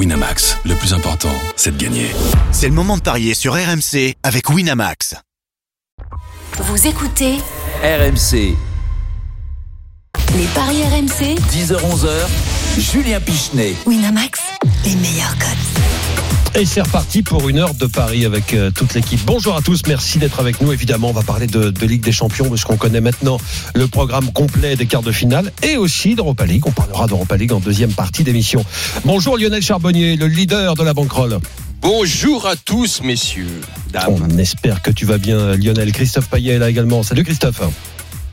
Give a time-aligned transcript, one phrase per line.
[0.00, 2.06] Winamax, le plus important, c'est de gagner.
[2.52, 5.14] C'est le moment de parier sur RMC avec Winamax.
[6.56, 7.34] Vous écoutez
[7.82, 8.56] RMC,
[10.38, 13.74] les paris RMC 10h-11h, Julien Pichenet.
[13.84, 14.40] Winamax,
[14.86, 16.09] les meilleurs codes.
[16.56, 19.20] Et c'est reparti pour une heure de Paris avec euh, toute l'équipe.
[19.24, 20.72] Bonjour à tous, merci d'être avec nous.
[20.72, 23.38] Évidemment, on va parler de, de Ligue des Champions parce qu'on connaît maintenant
[23.74, 26.66] le programme complet des quarts de finale et aussi d'Europa League.
[26.66, 28.64] On parlera d'Europa League en deuxième partie d'émission.
[29.04, 31.38] Bonjour Lionel Charbonnier, le leader de la banquerolle.
[31.82, 33.60] Bonjour à tous, messieurs,
[33.92, 34.16] dames.
[34.20, 35.92] On espère que tu vas bien, Lionel.
[35.92, 37.04] Christophe Payet est là également.
[37.04, 37.62] Salut Christophe.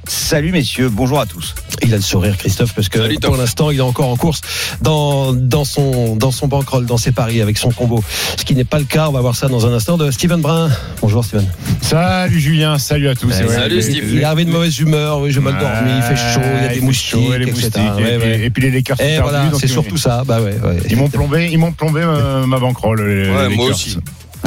[0.08, 1.54] Salut messieurs, bonjour à tous.
[1.84, 4.42] Il a le sourire Christophe parce que Salut, pour l'instant il est encore en course
[4.82, 8.04] dans, dans son dans son bankroll, dans ses paris avec son combo.
[8.38, 10.42] Ce qui n'est pas le cas, on va voir ça dans un instant de Steven
[10.42, 10.70] Brun.
[11.02, 11.46] Bonjour Steven.
[11.82, 13.28] Salut Julien, salut à tous.
[13.28, 14.06] Ouais, salut, Steve.
[14.10, 16.66] Il est arrivé de mauvaise humeur, oui, j'ai mal dormi, il fait chaud, il y
[16.66, 17.62] a Ouais, des moustiques, chaud, et les etc.
[17.66, 18.46] moustiques, Ouais, et, puis, ouais.
[18.46, 20.24] et puis les Lakers sont voilà, c'est surtout ça.
[20.26, 20.78] Bah ouais, ouais.
[20.90, 23.02] Ils m'ont plombé, ils m'ont plombé ma, ma banquerolle.
[23.08, 23.72] Les, Ouais, les moi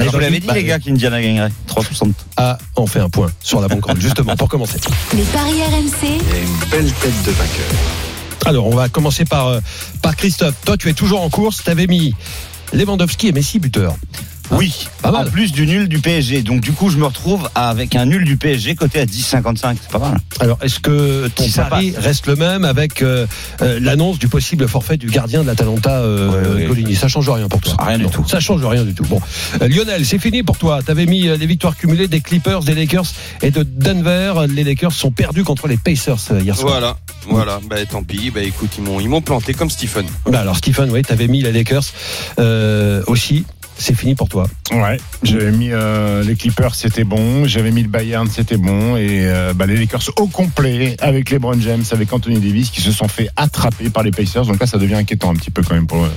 [0.04, 0.09] Lakers.
[0.09, 0.10] aussi.
[0.10, 2.12] Je vous l'avais dit bah, les gars qu'Indiana gagnerait 3,60.
[2.36, 4.78] Ah, on fait un point sur la banquerolle, justement, pour commencer.
[5.14, 6.20] Les paris RMC,
[8.47, 9.60] Alors, on va commencer par, euh,
[10.02, 10.55] par Christophe.
[10.64, 12.14] Toi, tu es toujours en course, tu avais mis
[12.72, 13.94] Lewandowski et Messi buteur.
[14.53, 16.43] Oui, Pas en plus du nul du PSG.
[16.43, 19.77] Donc du coup, je me retrouve avec un nul du PSG côté à 10,55.
[19.81, 20.19] C'est pas mal.
[20.41, 23.27] Alors, est-ce que ton Si ça pari reste le même avec euh,
[23.62, 26.67] euh, l'annonce du possible forfait du gardien de l'Atalanta, euh, Ouais, ouais.
[26.67, 28.27] Golini Ça change rien pour toi Rien du tout.
[28.27, 29.05] Ça change rien du tout.
[29.05, 29.21] Bon,
[29.62, 30.81] Euh, Lionel, c'est fini pour toi.
[30.84, 33.06] Tu avais mis les victoires cumulées des Clippers, des Lakers
[33.43, 34.34] et de Denver.
[34.48, 36.73] Les Lakers sont perdus contre les Pacers hier soir.
[36.73, 36.97] Voilà,
[37.28, 37.61] voilà.
[37.69, 38.31] Bah tant pis.
[38.31, 40.06] Bah écoute, ils m'ont, ils m'ont planté comme Stephen.
[40.27, 41.84] Bah alors, Stephen, oui, tu avais mis les Lakers
[42.39, 43.45] euh, aussi.
[43.83, 44.47] C'est fini pour toi.
[44.73, 47.47] Ouais, j'avais mis euh, les Clippers, c'était bon.
[47.47, 48.97] J'avais mis le Bayern, c'était bon.
[48.97, 52.92] Et euh, bah, les Lakers au complet avec LeBron James, avec Anthony Davis qui se
[52.92, 54.45] sont fait attraper par les Pacers.
[54.45, 56.09] Donc là, ça devient inquiétant un petit peu quand même pour euh,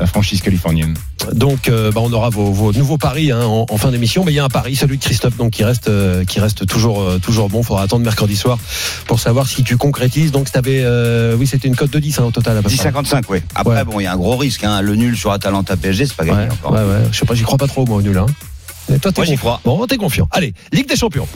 [0.00, 0.94] la franchise californienne.
[1.32, 4.24] Donc, euh, bah, on aura vos, vos nouveaux paris hein, en, en fin d'émission.
[4.24, 6.66] Mais il y a un pari, celui de Christophe, donc qui reste, euh, qui reste
[6.66, 7.62] toujours, euh, toujours bon.
[7.62, 8.58] Faudra attendre mercredi soir
[9.06, 10.32] pour savoir si tu concrétises.
[10.32, 12.56] Donc, t'avais, euh, oui, c'était une cote de 10 hein, au total.
[12.58, 12.74] À peu près.
[12.90, 13.38] 10,55, oui.
[13.54, 13.84] Après, Ouais.
[13.84, 14.64] bon, il y a un gros risque.
[14.64, 14.82] Hein.
[14.82, 16.72] Le nul sur Atalanta PSG, c'est pas gagné Ouais, encore.
[16.72, 17.11] ouais, ouais.
[17.12, 18.16] Je sais pas, j'y crois pas trop moi au nul.
[18.18, 18.26] Hein.
[18.88, 19.58] Mais toi, t'es Moi, j'y confiant.
[19.60, 19.60] crois.
[19.64, 20.28] Bon, t'es confiant.
[20.32, 21.28] Allez, Ligue des Champions.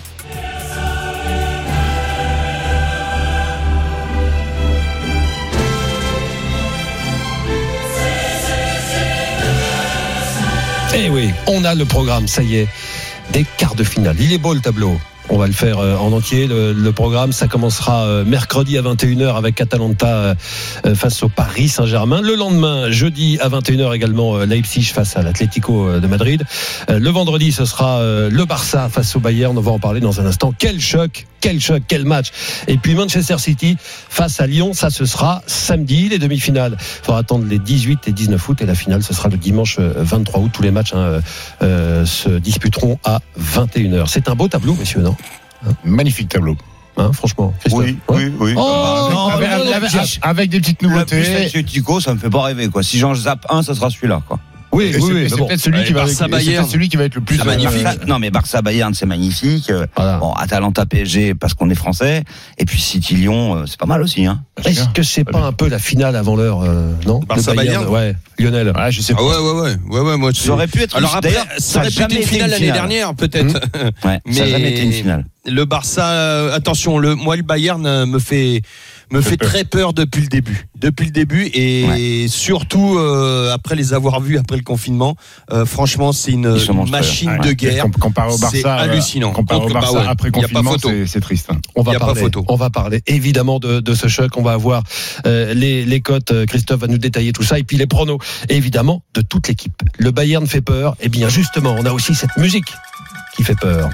[10.94, 12.68] Eh oui, on a le programme, ça y est,
[13.32, 14.16] des quarts de finale.
[14.18, 14.98] Il est beau le tableau.
[15.28, 16.46] On va le faire euh, en entier.
[16.46, 20.36] Le, programme, ça commencera euh, mercredi à 21h avec Atalanta
[20.86, 22.20] euh, face au Paris Saint-Germain.
[22.20, 26.44] Le lendemain, jeudi à 21h également, Leipzig face à l'Atlético de Madrid.
[26.88, 29.56] Le vendredi, ce sera le Barça face au Bayern.
[29.56, 30.52] On va en parler dans un instant.
[30.56, 32.32] Quel choc, quel choc, quel match.
[32.66, 36.76] Et puis Manchester City face à Lyon, ça ce sera samedi, les demi-finales.
[36.80, 39.76] Il faudra attendre les 18 et 19 août et la finale, ce sera le dimanche
[39.78, 40.50] euh, 23 août.
[40.52, 41.20] Tous les matchs hein, euh,
[41.62, 44.08] euh, se disputeront à 21h.
[44.08, 45.14] C'est un beau tableau, messieurs, non?
[45.84, 46.56] Magnifique tableau.
[46.96, 47.54] Hein, Franchement.
[47.70, 48.16] Oui, Ouais.
[48.16, 48.54] oui, oui.
[48.56, 49.28] Oh, non,
[50.22, 51.48] avec, des petites nouveautés.
[51.54, 52.82] de Tico, ça me fait pas rêver, quoi.
[52.82, 54.40] Si j'en zappe un, ça sera celui-là, quoi.
[54.76, 55.46] Oui, oui, c'est- oui, mais c'est bon.
[55.46, 56.56] peut-être celui, qui va- Barça, c'est Bayern.
[56.62, 57.38] peut-être celui qui va être le plus.
[57.40, 57.82] Ah, magnifique.
[57.82, 59.72] Barça- non, mais Barça Bayern, c'est magnifique.
[59.96, 60.18] Voilà.
[60.18, 62.24] Bon, Atalanta PSG, parce qu'on est français.
[62.58, 64.42] Et puis City Lyon, euh, c'est pas mal aussi, hein.
[64.64, 67.20] Est-ce que c'est pas un peu la finale avant l'heure, euh, non?
[67.20, 67.94] Barça Bayern, Bayern?
[67.94, 68.72] Ouais, Lionel.
[68.76, 69.20] Ouais, je sais pas.
[69.22, 70.16] Ah ouais, ouais, ouais, ouais, ouais.
[70.16, 72.22] Moi, tu- Ça aurait pu être Alors une- après, d'ailleurs, ça aurait pu être une
[72.22, 73.54] finale l'année dernière, peut-être.
[74.04, 75.24] Ouais, ça a Mais- jamais été une finale.
[75.48, 78.62] Le Barça, euh, attention, le, moi le Bayern me fait
[79.10, 79.48] me Fait peur.
[79.48, 84.38] très peur depuis le début, depuis le début et surtout euh, après les avoir vus
[84.38, 85.16] après le confinement.
[85.52, 86.56] euh, franchement, c'est une,
[86.90, 87.38] machine Ouais.
[87.38, 87.82] de guerre.
[87.84, 89.32] Com- Comparé au C'est Barça, euh, hallucinant.
[89.32, 90.06] Comparé au Contre- Barça bah ouais.
[90.08, 91.48] après confinement, c'est c'est triste.
[91.50, 91.58] hein.
[91.74, 92.20] On va Il y a pas parler.
[92.22, 92.44] photo.
[92.48, 94.36] On va parler évidemment de, de ce choc.
[94.36, 94.82] On va avoir
[95.26, 96.32] euh, les, les cotes.
[96.32, 98.18] Euh, Christophe va nous détailler tout ça et puis les pronos.
[98.48, 99.74] Et évidemment de toute l'équipe.
[99.98, 100.96] Le Bayern fait peur.
[101.00, 102.72] Et bien justement, on a aussi cette musique
[103.36, 103.90] qui fait peur.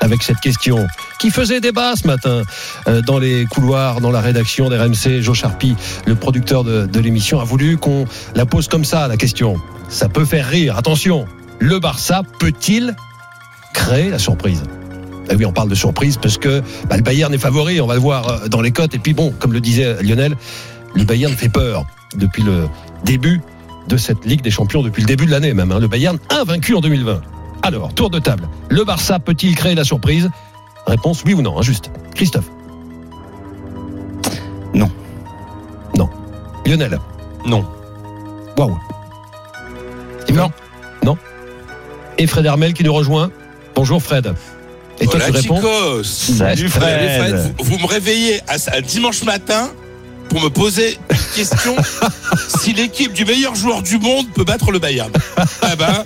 [0.00, 0.86] Avec cette question
[1.18, 2.42] qui faisait débat ce matin
[2.88, 7.44] euh, dans les couloirs, dans la rédaction d'RMC, Joe Charpie, le producteur de, l'émission, a
[7.44, 9.56] voulu qu'on la pose comme ça, la question.
[9.88, 10.76] Ça peut faire rire.
[10.76, 11.26] Attention,
[11.58, 12.94] le Barça peut-il
[13.72, 14.62] créer la surprise?
[15.30, 17.94] Eh oui, on parle de surprise parce que bah, le Bayern est favori, on va
[17.94, 18.94] le voir euh, dans les cotes.
[18.94, 20.36] Et puis bon, comme le disait Lionel,
[20.94, 21.86] le Bayern fait peur
[22.16, 22.68] depuis le
[23.04, 23.40] début
[23.88, 25.72] de cette Ligue des Champions, depuis le début de l'année même.
[25.72, 25.78] hein.
[25.78, 27.20] Le Bayern invaincu en 2020.
[27.66, 28.46] Alors, tour de table.
[28.68, 30.28] Le Barça peut-il créer la surprise?
[30.86, 31.90] Réponse oui ou non, hein, juste.
[32.14, 32.50] Christophe
[34.74, 34.90] Non.
[35.96, 36.10] Non.
[36.66, 36.98] Lionel
[37.46, 37.64] Non.
[38.58, 38.78] Waouh.
[40.34, 40.52] Non.
[41.02, 41.16] Non.
[42.18, 43.30] Et Fred Hermel qui nous rejoint?
[43.74, 44.34] Bonjour Fred.
[45.00, 45.56] Et toi Hola, tu réponds?
[45.56, 46.02] chicos.
[46.04, 47.18] Salut Salut, Fred.
[47.18, 47.54] Fred.
[47.60, 49.70] Vous, vous me réveillez à, à dimanche matin
[50.28, 50.98] pour me poser
[51.34, 51.74] question
[52.60, 55.10] si l'équipe du meilleur joueur du monde peut battre le Bayern.
[55.62, 56.04] Ah ben,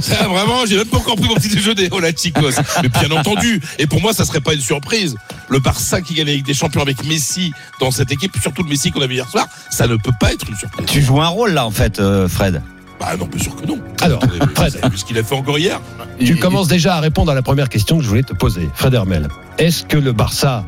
[0.00, 1.88] ça, vraiment, j'ai même pas encore pris mon petit déjeuner.
[1.90, 2.54] Oh la chicos.
[2.82, 3.60] Mais bien entendu.
[3.78, 5.16] Et pour moi, ça serait pas une surprise.
[5.48, 8.90] Le Barça qui gagne avec des champions avec Messi dans cette équipe, surtout le Messi
[8.90, 10.86] qu'on a vu hier soir, ça ne peut pas être une surprise.
[10.86, 12.62] Tu joues un rôle là en fait, euh, Fred.
[13.00, 13.78] Bah non, bien sûr que non.
[14.00, 14.76] Alors, vous Fred.
[14.82, 15.80] avez vu ce qu'il a fait encore hier.
[16.18, 18.68] Tu Il- commences déjà à répondre à la première question que je voulais te poser.
[18.74, 19.28] Fred Hermel,
[19.58, 20.64] est-ce que le Barça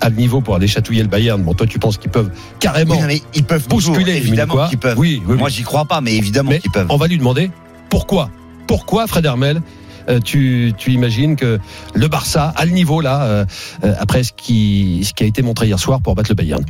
[0.00, 1.40] a le niveau pour aller chatouiller le Bayern?
[1.40, 4.68] Bon, toi, tu penses qu'ils peuvent carrément Oui, non, mais ils peuvent bousculer toujours, évidemment
[4.68, 4.98] qu'ils peuvent.
[4.98, 5.38] Oui, oui, oui.
[5.38, 6.86] Moi, j'y crois pas, mais évidemment qu'ils peuvent.
[6.90, 7.50] on va lui demander
[7.90, 8.28] pourquoi.
[8.68, 9.62] Pourquoi, Fred Hermel,
[10.08, 11.58] euh, tu, tu imagines que
[11.94, 13.44] le Barça a le niveau là, euh,
[13.82, 16.64] euh, après ce qui, ce qui a été montré hier soir pour battre le Bayern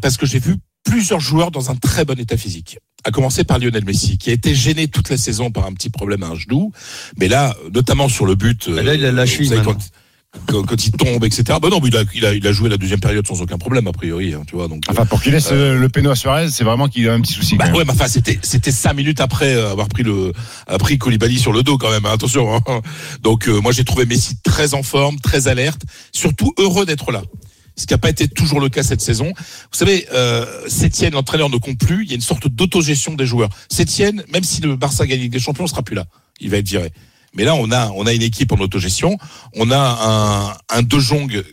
[0.00, 2.78] Parce que j'ai vu plusieurs joueurs dans un très bon état physique.
[3.04, 5.90] À commencer par Lionel Messi, qui a été gêné toute la saison par un petit
[5.90, 6.72] problème à un genou.
[7.18, 8.70] Mais là, notamment sur le but.
[8.70, 9.50] Bah là, il a la cheville.
[10.46, 11.58] Quand, quand, il tombe, etc.
[11.60, 13.56] Bah non, mais il a, il a, il a joué la deuxième période sans aucun
[13.56, 14.34] problème, a priori.
[14.34, 16.86] hein, tu vois, donc, Enfin, pour qu'il laisse euh, le péno à Suarez, c'est vraiment
[16.88, 17.56] qu'il a un petit souci.
[17.56, 20.32] Bah ouais, mais enfin, c'était, c'était cinq minutes après euh, avoir pris le,
[20.66, 22.04] avoir pris Koulibaly sur le dos quand même.
[22.04, 22.54] hein, attention.
[22.54, 22.60] hein.
[23.22, 25.80] Donc, euh, moi, j'ai trouvé Messi très en forme, très alerte,
[26.12, 27.22] surtout heureux d'être là.
[27.76, 29.32] Ce qui n'a pas été toujours le cas cette saison.
[29.36, 32.02] Vous savez, euh, Sétienne, l'entraîneur ne compte plus.
[32.04, 33.50] Il y a une sorte d'autogestion des joueurs.
[33.70, 36.04] Sétienne, même si le Barça gagne des champions, ne sera plus là.
[36.40, 36.90] Il va être viré.
[37.38, 39.16] Mais là, on a, on a une équipe en autogestion.
[39.54, 41.44] On a un, un De Jong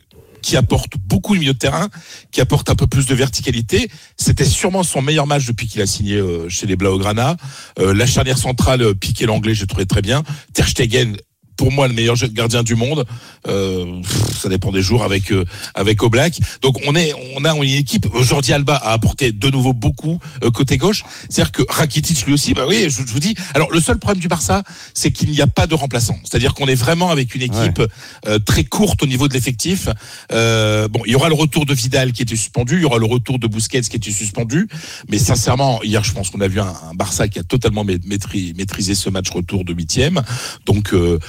[0.42, 1.90] qui apporte beaucoup de milieu de terrain,
[2.32, 3.90] qui apporte un peu plus de verticalité.
[4.16, 7.36] C'était sûrement son meilleur match depuis qu'il a signé euh, chez les Blaugrana.
[7.80, 10.24] Euh, la charnière centrale, euh, Piqué l'anglais, j'ai trouvé très bien.
[10.54, 11.18] Ter Stegen,
[11.56, 13.06] pour moi, le meilleur gardien du monde.
[13.48, 14.02] Euh,
[14.36, 16.40] ça dépend des jours avec euh, avec Oblak.
[16.62, 18.08] Donc on est on a une équipe.
[18.22, 21.04] Jordi Alba a apporté de nouveau beaucoup euh, côté gauche.
[21.30, 22.54] C'est-à-dire que Rakitic lui aussi.
[22.54, 23.36] Bah oui, je, je vous dis.
[23.54, 24.64] Alors le seul problème du Barça,
[24.94, 26.18] c'est qu'il n'y a pas de remplaçant.
[26.24, 27.82] C'est-à-dire qu'on est vraiment avec une équipe
[28.28, 29.90] euh, très courte au niveau de l'effectif.
[30.32, 32.98] Euh, bon, il y aura le retour de Vidal qui était suspendu, il y aura
[32.98, 34.68] le retour de Busquets qui était suspendu,
[35.10, 37.94] mais sincèrement, hier, je pense qu'on a vu un, un Barça qui a totalement ma-
[37.94, 40.22] maîtri- maîtrisé ce match retour de huitième.
[40.66, 41.20] Donc, euh,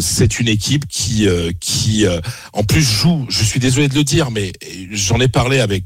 [0.00, 2.20] c'est une équipe qui, euh, qui, euh,
[2.52, 3.26] en plus joue.
[3.28, 4.52] Je suis désolé de le dire, mais
[4.90, 5.84] j'en ai parlé avec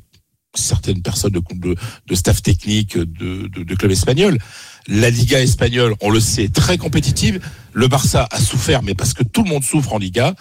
[0.55, 1.77] certaines personnes de, de,
[2.07, 4.39] de staff technique de, de, de clubs espagnols.
[4.87, 7.41] La Liga espagnole, on le sait, très compétitive.
[7.73, 10.35] Le Barça a souffert, mais parce que tout le monde souffre en Liga.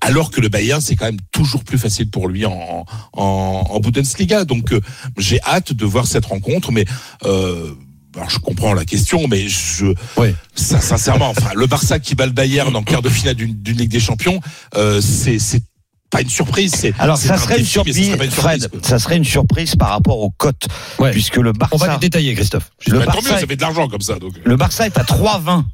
[0.00, 3.22] Alors que le Bayern, c'est quand même toujours plus facile pour lui en, en,
[3.70, 4.44] en Bundesliga.
[4.44, 4.80] Donc, euh,
[5.16, 6.72] j'ai hâte de voir cette rencontre.
[6.72, 6.84] Mais
[7.24, 7.74] euh,
[8.16, 10.34] alors, je comprends la question, mais je, Ouais.
[10.54, 13.76] ça, sincèrement, enfin, le Barça qui bat le Bayern en quart de finale d'une d'une
[13.78, 14.40] Ligue des Champions,
[14.76, 15.62] euh, c'est c'est
[16.10, 16.72] pas une surprise.
[16.76, 20.18] C'est Alors, ça serait une défi, surprise, serait une ça serait une surprise par rapport
[20.20, 20.66] aux cotes,
[20.98, 21.10] Ouais.
[21.10, 22.70] puisque le On va Barça, les détailler, Christophe.
[22.86, 24.14] le tant mieux, Barça, ça fait de l'argent comme ça.
[24.20, 24.32] Donc.
[24.44, 25.64] le Barça est à 3,20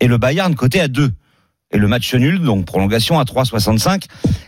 [0.00, 1.10] et le Bayern coté à 2.
[1.70, 4.04] Et le match nul, donc prolongation à 3,65.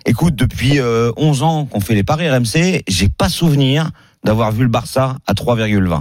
[0.07, 3.91] Écoute, depuis euh, 11 ans qu'on fait les paris RMC, j'ai pas souvenir
[4.25, 6.01] d'avoir vu le Barça à 3,20.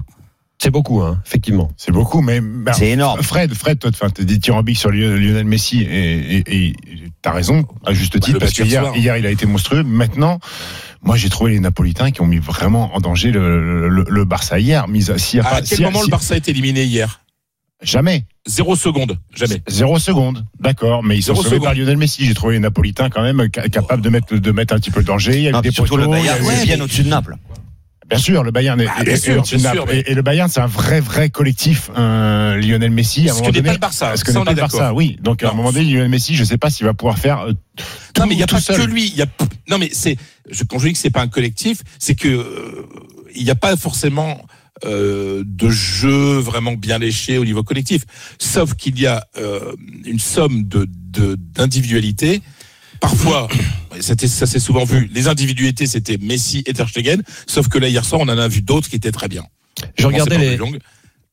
[0.61, 1.71] C'est beaucoup, hein, effectivement.
[1.77, 3.23] C'est beaucoup, mais bah, C'est énorme.
[3.23, 6.73] Fred, Fred, toi, enfin, t'as dit tyrambique sur Lio- Lionel Messi et
[7.21, 8.97] t'as raison à juste Bah, titre parce que hier hier, soir.
[8.97, 9.83] hier il a été monstrueux.
[9.83, 10.39] Maintenant,
[11.01, 14.59] moi j'ai trouvé les Napolitains qui ont mis vraiment en danger le, le, le Barça
[14.59, 14.87] hier.
[14.89, 15.15] Mis à, a
[15.47, 17.21] À pas- quel a- moment le Barça est éliminé hier?
[17.81, 18.25] Jamais.
[18.45, 19.61] Zéro seconde, jamais.
[19.69, 21.63] Zéro seconde, d'accord, mais ils sont sauvés seconde.
[21.63, 22.25] par Lionel Messi.
[22.25, 25.01] J'ai trouvé les Napolitains quand même ca- capables de mettre de mettre un petit peu
[25.01, 25.37] de danger.
[25.37, 27.37] Il y a eu des poteaux, le Bayern, ouais, bien mais- au-dessus de Naples.
[28.09, 29.77] Bien sûr, le Bayern est, Bah, est- bien est sûr, au-dessus de bien Naples.
[29.77, 31.91] sûr, mais- et, et le Bayern, c'est un vrai, vrai collectif.
[31.97, 34.57] euh, Lionel Messi, à un moment donné, pas le Barça, ce que n'est pas le
[34.57, 35.17] Barça, oui.
[35.21, 35.57] Donc à un Non.
[35.57, 37.41] moment donné, Lionel Messi, je ne sais pas s'il va pouvoir faire.
[37.41, 37.53] euh, Non,
[38.13, 38.77] tout- mais il n'y a pas seul.
[38.77, 39.09] que lui.
[39.15, 39.25] Y a,
[39.69, 40.17] non, mais c'est,
[40.49, 42.87] je, quand je dis que c'est pas un collectif, c'est que euh,
[43.35, 44.41] il n'y a pas forcément
[44.85, 48.03] euh, de jeu vraiment bien léché au niveau collectif.
[48.39, 49.73] Sauf qu'il y a euh,
[50.05, 52.41] une somme de, de d'individualité.
[53.01, 53.47] Parfois,
[54.01, 55.09] ça s'est souvent vu.
[55.13, 57.21] Les individualités, c'était Messi et Ter Stegen.
[57.47, 59.45] Sauf que là, hier soir, on en a vu d'autres qui étaient très bien.
[59.97, 60.79] Je regardais Bon, c'est les.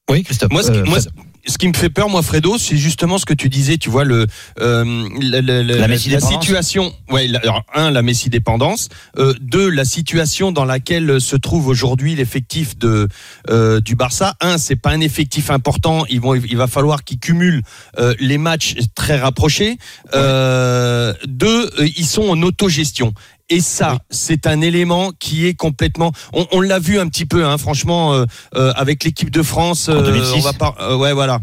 [0.09, 0.53] Oui, Christophe.
[0.53, 0.99] Moi, ce qui, euh, moi.
[1.47, 3.77] Ce qui me fait peur, moi, Fredo, c'est justement ce que tu disais.
[3.79, 4.27] Tu vois le
[4.61, 6.93] euh, la, situation.
[7.11, 8.89] Ouais, la- alors, un, la Messi dépendance.
[9.19, 13.09] Euh, deux, la situation dans laquelle se trouve aujourd'hui l'effectif de
[13.51, 14.35] euh, du Barça.
[14.41, 16.05] Un, c'est pas un effectif important.
[16.09, 17.63] Ils vont, il va falloir qu'ils cumulent
[17.99, 19.79] euh, les matchs très rapprochés.
[20.15, 23.13] Euh, deux, ils sont en autogestion.
[23.49, 26.11] Et ça, c'est un élément qui est complètement.
[26.33, 28.25] On, on l'a vu un petit peu, hein, franchement, euh,
[28.57, 29.89] euh, avec l'équipe de France.
[29.89, 30.35] En 2006.
[30.35, 31.41] on va euh, ouais, voilà.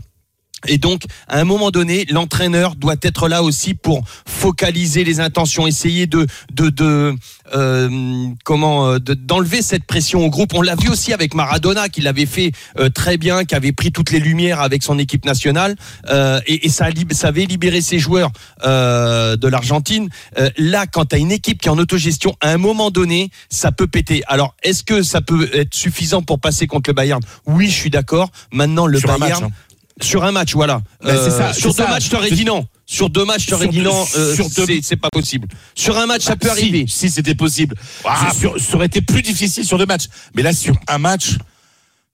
[0.67, 5.67] Et donc, à un moment donné, l'entraîneur doit être là aussi pour focaliser les intentions,
[5.67, 7.15] essayer de de, de
[7.55, 10.53] euh, comment euh, de- d'enlever cette pression au groupe.
[10.53, 13.91] On l'a vu aussi avec Maradona, qui l'avait fait euh, très bien, qui avait pris
[13.91, 15.75] toutes les lumières avec son équipe nationale,
[16.09, 18.31] euh, et, et ça, ça avait libéré ses joueurs
[18.65, 20.09] euh, de l'Argentine.
[20.37, 23.29] Euh, là, quand tu as une équipe qui est en autogestion, à un moment donné,
[23.49, 24.23] ça peut péter.
[24.27, 27.21] Alors, est-ce que ça peut être suffisant pour passer contre le Bayern?
[27.45, 28.29] Oui, je suis d'accord.
[28.51, 29.41] Maintenant, le Sur Bayern.
[29.41, 29.55] match, hein.
[30.01, 30.81] Sur un match, voilà.
[31.03, 31.89] Ben, ça, sur deux ça.
[31.89, 32.65] matchs, je t'aurais Je- dit non.
[32.85, 34.05] Sur deux matchs, je t'aurais Sur dit non.
[34.17, 35.47] euh, sur deux- c'est- pas possible.
[35.75, 36.85] Sur un match, ça Bah, peut si, arriver.
[36.87, 37.75] Si, c'était possible.
[38.03, 38.31] Ah.
[38.37, 40.05] Sur- ça aurait été plus difficile sur deux matchs.
[40.35, 41.37] Mais là, sur un match.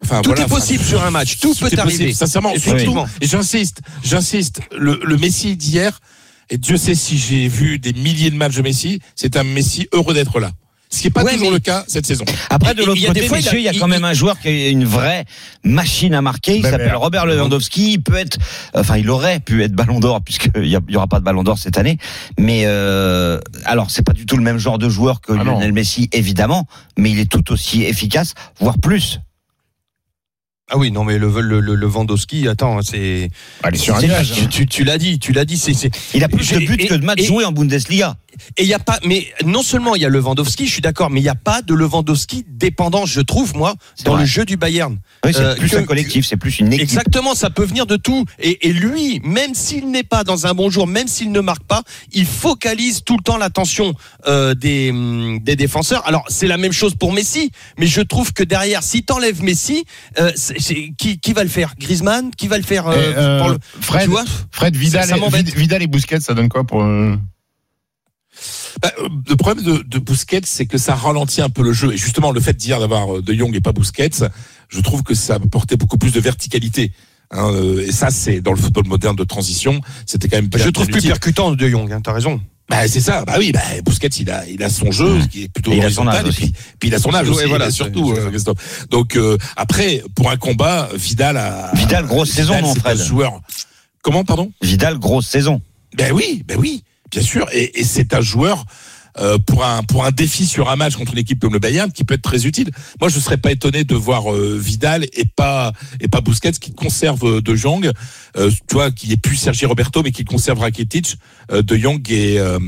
[0.04, 1.40] Enfin, Tout voilà, est possible enfin, sur un match.
[1.40, 2.14] Tout tout peut possible, arriver.
[2.14, 6.00] Sincèrement, surtout, et j'insiste, j'insiste, le, le Messi d'hier,
[6.50, 9.88] et Dieu sait si j'ai vu des milliers de matchs de Messi, c'est un Messi
[9.92, 10.52] heureux d'être là.
[10.92, 12.26] Ce qui n'est pas Ouais, toujours mais- le cas cette saison.
[12.50, 14.14] Après, de l'autre côté, fois, il a- messieurs, il y a quand il- même un
[14.14, 15.26] joueur qui est une vraie
[15.64, 16.56] machine à marquer.
[16.56, 16.72] Il Bébert.
[16.80, 17.94] s'appelle Robert Lewandowski.
[17.94, 18.40] Il peut être,
[18.74, 21.24] enfin, il aurait pu être Ballon d'Or puisqu'il y, a- il y aura pas de
[21.26, 21.98] Ballon d'Or cette année.
[22.40, 25.44] Mais euh, alors, c'est pas du tout le même genre de joueur que Ah.
[25.44, 26.66] Lionel Messi, évidemment,
[26.98, 29.20] mais il est tout aussi efficace, voire plus.
[30.72, 33.30] Ah oui, non, mais le, le, le, le Lewandowski, attends, c'est.
[33.64, 34.34] Allez, sur un nuage.
[34.34, 35.74] Tu, tu, tu l'as dit, tu l'as dit, c'est.
[35.74, 38.18] c'est- Il a plus de buts que de matchs joués en Bundesliga.
[38.56, 41.10] Et il y a pas, mais non seulement il y a Lewandowski, je suis d'accord,
[41.10, 43.74] mais il n'y a pas de Lewandowski dépendant, je trouve, moi,
[44.06, 44.22] dans vrai.
[44.22, 44.98] le jeu du Bayern.
[45.26, 46.82] Oui, c'est Euh, plus que- un collectif, c'est plus une équipe.
[46.84, 48.24] Exactement, ça peut venir de tout.
[48.40, 51.64] Et, et lui, même s'il n'est pas dans un bon jour, même s'il ne marque
[51.64, 51.82] pas,
[52.14, 53.94] il focalise tout le temps l'attention
[54.28, 56.08] euh, des, hum, des défenseurs.
[56.08, 59.84] Alors c'est la même chose pour Messi, mais je trouve que derrière, si t'enlèves Messi,
[60.20, 61.74] euh, c'est- qui, qui va le faire?
[61.80, 62.32] Griezmann?
[62.36, 64.26] Qui va le faire euh, euh, pour le- Fred, Tu vois?
[64.52, 67.16] Fred Vidal, Ça- ça et, Vidal et Busquets, ça donne quoi pour euh,
[68.82, 68.92] Bah,
[69.28, 71.92] le problème de, de Busquets, c'est que ça ralentit un peu le jeu.
[71.94, 74.10] Et justement, le fait d'hier d'avoir De Jong et pas Busquets,
[74.70, 76.92] je trouve que ça apportait beaucoup plus de verticalité.
[77.32, 77.52] Hein,
[77.86, 80.50] et ça, c'est dans le football moderne de transition, c'était quand même.
[80.54, 81.92] Je bien trouve plus percutant de Jong.
[81.92, 82.42] Hein, T'as raison.
[82.70, 83.26] Bah, c'est ça.
[83.26, 85.28] Bah oui, bah, Busquets, il a, il a son jeu, Mmh.
[85.28, 87.14] qui est plutôt Et il a son horizontal, âge et puis, puis il a son
[87.14, 88.88] âge Ouais, aussi, voilà, surtout, euh, Christophe.
[88.90, 91.72] Donc, euh, après, pour un combat, Vidal a.
[91.74, 93.42] Vidal, grosse saison, non, c'est un Fred joueur.
[94.04, 94.52] Comment, pardon?
[94.62, 95.62] Vidal, grosse saison.
[95.98, 97.48] Ben oui, ben oui, bien sûr.
[97.52, 98.64] Et, et c'est un joueur
[99.18, 101.92] euh, pour un pour un défi sur un match contre une équipe comme le Bayern
[101.92, 102.70] qui peut être très utile.
[103.00, 106.74] Moi, je serais pas étonné de voir euh, Vidal et pas et pas Busquets qui
[106.74, 107.92] conserve euh, De Jong,
[108.38, 111.18] euh, tu vois, qui est plus Sergi Roberto mais qui conserve Rakitic,
[111.52, 112.60] euh, De Jong et euh,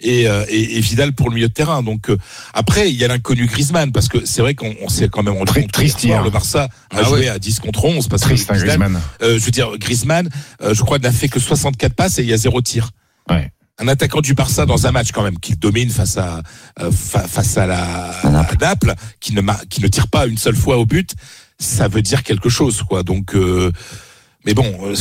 [0.00, 1.82] et, euh, et et Vidal pour le milieu de terrain.
[1.82, 2.18] Donc euh,
[2.54, 5.34] après, il y a l'inconnu Griezmann parce que c'est vrai qu'on on s'est quand même
[5.34, 7.28] rendu Très triste hier le Barça a Ah joué ouais.
[7.28, 10.28] à 10 contre 11 parce triste, que hein, Griezmann euh, je veux dire, Griezmann,
[10.62, 12.90] euh, je crois, n'a fait que 64 passes et il y a zéro tir.
[13.30, 13.50] Ouais.
[13.78, 16.42] Un attaquant du Barça dans un match quand même qu'il domine face à
[16.80, 20.56] euh, fa- face à la à Naples, qui ne qui ne tire pas une seule
[20.56, 21.14] fois au but,
[21.58, 23.02] ça veut dire quelque chose quoi.
[23.02, 23.70] Donc euh,
[24.46, 24.94] mais bon, euh,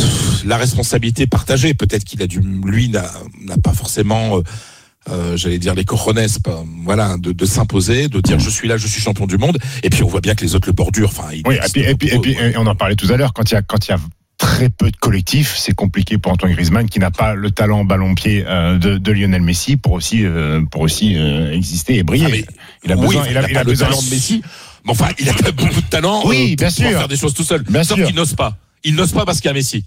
[0.46, 1.74] la responsabilité partagée.
[1.74, 3.04] Peut-être qu'il a dû, lui n'a
[3.64, 4.42] pas forcément, euh,
[5.10, 8.76] euh, j'allais dire les cojones, pas- voilà, de, de s'imposer, de dire je suis là,
[8.76, 9.58] je suis champion du monde.
[9.84, 11.10] Et puis on voit bien que les autres le bordurent.
[11.18, 13.16] Enfin, Oui, et puis, et puis, et beaucoup, puis, et on en parlait tout à
[13.16, 14.00] l'heure, quand il y a, quand il y a
[14.38, 18.44] très peu de collectifs, c'est compliqué pour Antoine Griezmann qui n'a pas le talent ballon-pied
[18.48, 22.26] euh, de, de Lionel Messi pour aussi, euh, pour aussi euh, exister et briller.
[22.28, 22.46] Ah, mais-
[22.84, 24.02] il a oui, besoin, enfin, il a, il a il pas a le besoin talent
[24.02, 24.42] de Messi.
[24.86, 26.22] Mais enfin, il a beaucoup de talent.
[26.26, 26.90] Oui, bien pour sûr.
[26.90, 27.64] faire des choses tout seul.
[27.64, 28.58] Bien Sauf qu'il n'ose pas.
[28.84, 29.84] Il n'ose pas parce qu'il y a Messi.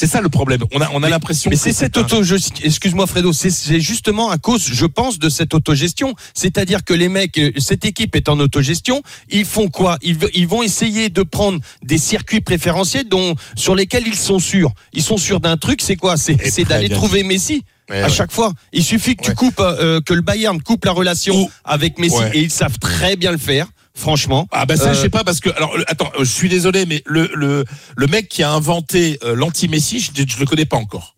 [0.00, 0.62] C'est ça le problème.
[0.72, 1.50] On a, on a l'impression.
[1.50, 2.22] Mais c'est cette auto
[2.64, 6.14] excuse-moi Fredo, c'est- justement à cause, je pense, de cette autogestion.
[6.32, 9.98] C'est-à-dire que les mecs, euh, cette équipe est en autogestion, ils font quoi?
[10.00, 14.72] Ils, ils vont essayer de prendre des circuits préférentiels dont, sur lesquels ils sont sûrs.
[14.94, 16.16] Ils sont sûrs d'un truc, c'est quoi?
[16.16, 17.62] C'est d'aller trouver Messi.
[17.90, 18.10] Ouais, à ouais.
[18.10, 21.98] chaque fois, il suffit que tu coupes, euh, que le Bayern coupe la relation avec
[21.98, 24.46] Messi, et ils savent très bien le faire, franchement.
[24.52, 26.86] Ah bah ça Euh, je sais pas parce que alors attends euh, je suis désolé
[26.86, 27.64] mais le le
[27.96, 31.16] le mec qui a inventé euh, l'anti-Messi je, je le connais pas encore.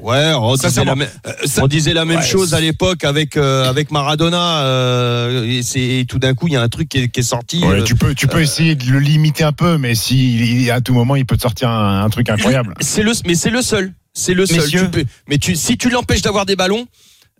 [0.00, 2.60] Ouais, on disait Sincèrement, la, même- Euh, ça- on disait la même Ouais, chose à
[2.60, 4.60] l'époque avec euh, avec Maradona.
[4.60, 7.24] Euh, et c'est tout d'un coup il y a un truc qui est, qui est
[7.24, 7.58] sorti.
[7.64, 10.70] Ouais, euh, tu peux, tu peux essayer de le limiter un peu, mais si il-
[10.70, 12.74] à tout moment il peut te sortir un, un truc incroyable.
[12.80, 13.92] C'est le, mais c'est le seul.
[14.12, 14.68] C'est le seul.
[14.70, 16.86] Tu peux- mais tu, si tu l'empêches d'avoir des ballons,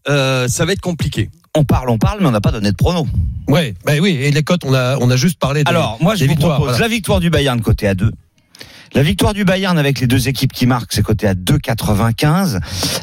[0.09, 1.31] euh, ça va être compliqué.
[1.57, 3.07] On parle, on parle, mais on n'a pas donné de pronos.
[3.47, 6.17] Ouais, bah oui, et les cotes, on a, on a juste parlé des, Alors, moi,
[6.17, 6.57] je vous victoires.
[6.57, 6.89] propose voilà.
[6.89, 8.11] la victoire du Bayern côté à 2.
[8.95, 12.61] La victoire du Bayern avec les deux équipes qui marquent, c'est côté à 2,95.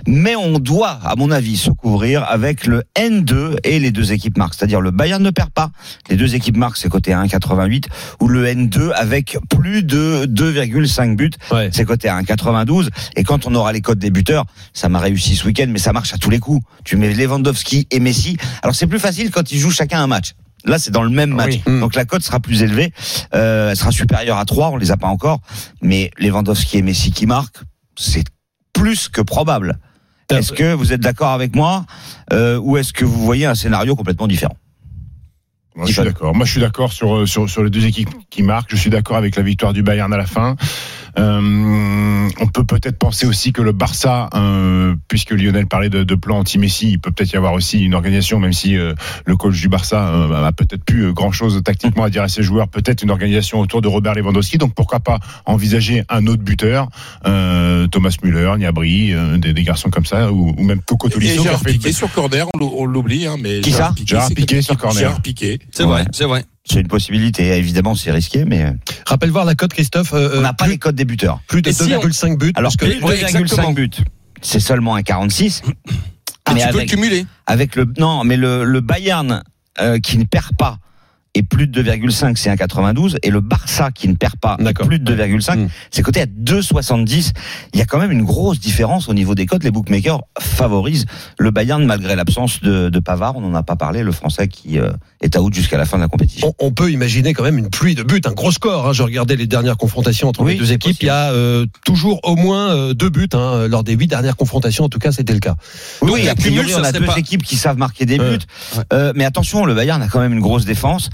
[0.08, 4.38] Mais on doit, à mon avis, se couvrir avec le N2 et les deux équipes
[4.38, 4.54] marquent.
[4.54, 5.70] C'est-à-dire le Bayern ne perd pas.
[6.10, 7.88] Les deux équipes marquent, c'est côté à 1,88.
[8.22, 11.32] Ou le N2 avec plus de 2,5 buts.
[11.52, 11.70] Ouais.
[11.74, 12.88] C'est côté à 1,92.
[13.18, 15.92] Et quand on aura les codes des buteurs, ça m'a réussi ce week-end, mais ça
[15.92, 16.66] marche à tous les coups.
[16.86, 18.38] Tu mets Lewandowski et Messi.
[18.64, 20.36] Alors c'est plus facile quand ils jouent chacun un match.
[20.66, 21.60] Là, c'est dans le même match.
[21.66, 21.80] Oui.
[21.80, 22.94] Donc la cote sera plus élevée.
[23.34, 25.40] Euh, elle sera supérieure à 3, on les a pas encore.
[25.82, 27.62] Mais Lewandowski et Messi qui marquent,
[27.98, 28.26] c'est
[28.74, 29.80] plus que probable.
[30.30, 31.86] Est-ce que vous êtes d'accord avec moi
[32.32, 34.56] euh, ou est-ce que vous voyez un scénario complètement différent?
[35.76, 36.36] Moi, je suis d'accord.
[36.36, 38.72] Moi, je suis d'accord sur, euh, sur, sur les deux équipes qui marquent.
[38.72, 40.56] Je suis d'accord avec la victoire du Bayern à la fin.
[41.18, 46.16] Euh, on peut peut-être penser aussi que le Barça, euh, puisque Lionel parlait de, de
[46.16, 48.94] plan anti-Messi, il peut peut-être y avoir aussi une organisation, même si euh,
[49.26, 52.68] le coach du Barça euh, a peut-être plus grand-chose tactiquement à dire à ses joueurs,
[52.68, 54.58] peut-être une organisation autour de Robert Lewandowski.
[54.58, 56.88] Donc pourquoi pas envisager un autre buteur,
[57.26, 61.12] euh, Thomas Müller, Niabri, euh, des, des garçons comme ça, ou, ou même Coco Et
[61.12, 61.44] Tolisso.
[61.44, 63.94] fait- Piqué sur corner, on l'ou- on l'oublie, hein, mais Qui Gérard
[64.36, 65.00] Piqué sur corner.
[65.00, 65.60] Gérard Piqué.
[65.72, 65.90] C'est Ouais.
[65.90, 66.46] vrai, c'est vrai.
[66.64, 67.58] C'est une possibilité.
[67.58, 68.74] Évidemment, c'est risqué, mais
[69.06, 70.14] Rappelle voir la cote, Christophe.
[70.14, 71.42] euh, on n'a pas les codes des buteurs.
[71.48, 72.52] plus de Et si on- 2,5 buts.
[72.56, 73.72] Alors que que Oui, oui, 2,5 exactement.
[73.74, 73.90] buts,
[74.42, 75.64] c'est seulement un 46.
[76.46, 77.26] Ah, mais tu peux le avec, cumuler.
[77.48, 79.44] avec le non, mais le, le Bayern
[79.80, 80.78] euh, qui ne perd pas
[81.34, 85.00] et plus de 2,5 c'est un 92 et le Barça qui ne perd pas plus
[85.00, 85.68] de 2,5 Mm.
[85.90, 87.32] c'est coté à 2,70
[87.74, 91.06] il y a quand même une grosse différence au niveau des cotes les bookmakers favorisent
[91.40, 94.78] le Bayern malgré l'absence de, de Pavard on n'en a pas parlé le français qui
[94.80, 97.58] euh, est out jusqu'à la fin de la compétition on, on peut imaginer quand même
[97.58, 98.88] une pluie de buts, un gros score.
[98.88, 98.94] Hein.
[98.94, 100.82] Je regardais les dernières confrontations entre Oui, les deux équipes.
[100.92, 101.04] possible.
[101.04, 104.36] Il y a euh, toujours au moins euh, deux buts hein, lors des huit dernières
[104.36, 104.86] confrontations.
[104.86, 105.56] En tout cas, c'était le cas.
[106.02, 108.40] Donc, oui, a priori, on a deux pas- équipes qui savent marquer des buts.
[109.16, 111.10] Mais attention, le Bayern a quand même une grosse défense.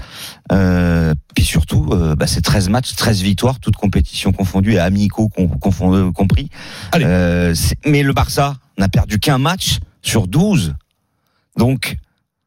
[0.52, 5.28] Euh, puis surtout, euh, bah, c'est 13 matchs, 13 victoires, toutes compétitions confondues et amicaux
[5.28, 6.48] con- confond- euh, compris.
[6.92, 7.04] Allez.
[7.06, 7.54] Euh,
[7.86, 10.74] mais le Barça n'a perdu qu'un match sur 12.
[11.56, 11.96] Donc,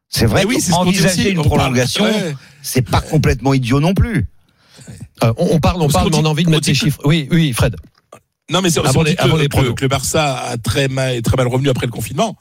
[0.08, 2.34] c'est vrai Eh oui, qu'envisager une prolongation, ouais.
[2.62, 4.26] c'est pas complètement idiot non plus.
[5.22, 7.00] Euh, on, on parle, on parle, mais on a envie de mettre des chiffres.
[7.04, 7.76] Oui, oui, Fred.
[8.50, 11.86] Non, mais c'est Avant les- que le Barça a très mal, très mal revenu après
[11.86, 12.36] le confinement.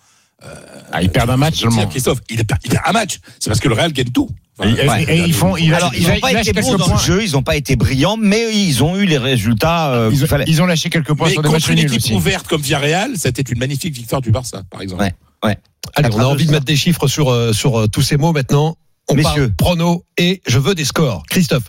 [0.91, 1.85] Ah, ils perdent un match seulement.
[1.87, 3.19] Christophe, il, il perd un match.
[3.39, 4.29] C'est parce que le Real gagne tout.
[4.57, 5.03] Enfin, Et- et- ouais.
[5.07, 6.95] et ils font, ils, Alors, ils lâchent- n'ont pas été bons quelques dans points.
[6.97, 10.27] le jeu, ils n'ont pas été brillants, mais ils ont eu les résultats euh, Ils
[10.27, 10.43] fallait.
[10.47, 12.13] ils ont lâché quelques points mais sur des matchs contre une équipe aussi.
[12.13, 15.03] ouverte comme Villarreal, c'était une magnifique victoire du Barça, par exemple.
[15.03, 15.13] Ouais.
[15.43, 15.57] Allez,
[15.95, 18.33] on a 82, envie de mettre des chiffres sur, euh, sur euh, tous ces mots
[18.33, 18.77] maintenant.
[19.09, 19.51] On Messieurs.
[19.57, 21.23] parle prono et je veux des scores.
[21.29, 21.63] Christophe,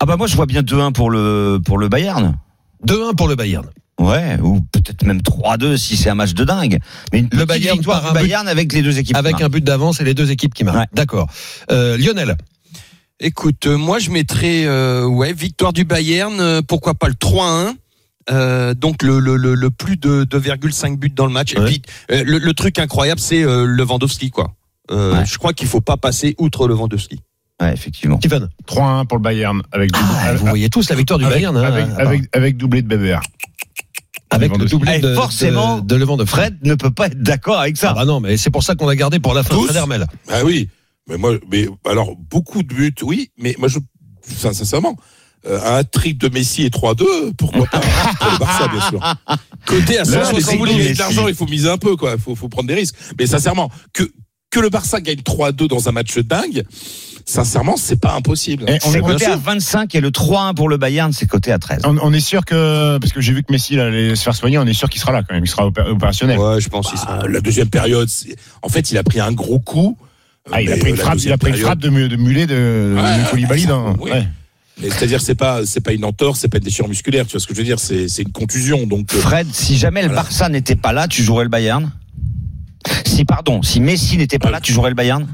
[0.00, 2.36] Ah bah moi je vois bien 2-1 pour le pour le Bayern.
[2.86, 3.64] 2-1 pour le Bayern.
[3.98, 6.78] Ouais, ou peut-être même 3-2 si c'est un match de dingue.
[7.12, 9.16] Mais une Le Bayern victoire par du un but- Bayern avec les deux équipes.
[9.16, 10.78] Avec qui un but d'avance et les deux équipes qui marquent.
[10.78, 10.86] Ouais.
[10.92, 11.28] D'accord.
[11.70, 12.36] Euh, Lionel,
[13.20, 17.74] Écoute, euh, moi je mettrais euh, ouais victoire du Bayern, euh, pourquoi pas le 3-1.
[18.30, 21.54] Euh, donc le, le, le, le plus de 2,5 buts dans le match.
[21.54, 21.66] Et Ouais.
[21.66, 24.52] puis euh, le, le truc incroyable, c'est euh, Lewandowski quoi.
[24.92, 25.26] Euh, Ouais.
[25.26, 27.18] Je crois qu'il faut pas passer outre Lewandowski.
[27.60, 28.18] Ouais, effectivement.
[28.18, 28.48] Stephen.
[28.68, 31.38] 3-1 pour le Bayern avec double- Ah, vous avec- voyez tous la victoire du avec,
[31.38, 31.56] Bayern.
[31.56, 31.62] hein.
[31.64, 33.20] avec, avec, avec doublé de BBR.
[34.30, 36.30] Avec le doublé Eh, de, forcément, de, de Lewandowski.
[36.36, 37.92] Fred ne peut pas être d'accord avec Ah ça.
[37.94, 39.54] bah non, mais c'est pour ça qu'on l'a gardé pour la fin.
[39.54, 40.06] Tous Fred Hermel.
[40.28, 40.68] Ah oui.
[41.08, 43.30] Mais moi, mais alors beaucoup de buts, oui.
[43.38, 43.78] Mais moi, je,
[44.36, 44.96] sincèrement,
[45.46, 49.14] euh, un trick de Messi et 3-2, pourquoi pas Pour le Barça, bien sûr.
[49.66, 51.78] Côté à Là, mais 170 si vous voulez gagner de l'argent, il faut miser un
[51.78, 52.12] peu, quoi.
[52.16, 52.96] Il faut, faut prendre des risques.
[53.18, 54.02] Mais sincèrement, que
[54.50, 56.64] que le Barça gagne 3-2 dans un match dingue,
[57.24, 58.64] sincèrement, c'est pas impossible.
[58.68, 61.58] Et on est coté à 25 et le 3-1 pour le Bayern, c'est coté à
[61.58, 61.82] 13.
[61.84, 64.34] On, on est sûr que, parce que j'ai vu que Messi là, allait se faire
[64.34, 66.38] soigner, on est sûr qu'il sera là quand même, il sera opé- opérationnel.
[66.38, 67.20] Ouais, je pense qu'il sera.
[67.22, 68.08] Ah, la deuxième période,
[68.62, 69.98] en fait, il a pris un gros coup.
[70.50, 72.16] Ah, il a pris une frappe, il a pris une période- frappe de, mu- de
[72.16, 73.94] mulet de, Ouais, de Koulibaly dans.
[74.00, 74.10] oui.
[74.12, 74.26] ouais.
[74.80, 77.26] C'est-à-dire, c'est pas, c'est pas une entorse, c'est pas une déchirure musculaire.
[77.26, 78.86] Tu vois ce que je veux dire C'est, une contusion.
[78.86, 80.22] Donc, euh, Fred, si jamais le Voilà.
[80.22, 81.90] Barça n'était pas là, tu jouerais le Bayern?
[83.06, 84.52] Si, pardon, si Messi n'était pas Euh.
[84.52, 85.26] là, tu jouerais le Bayern?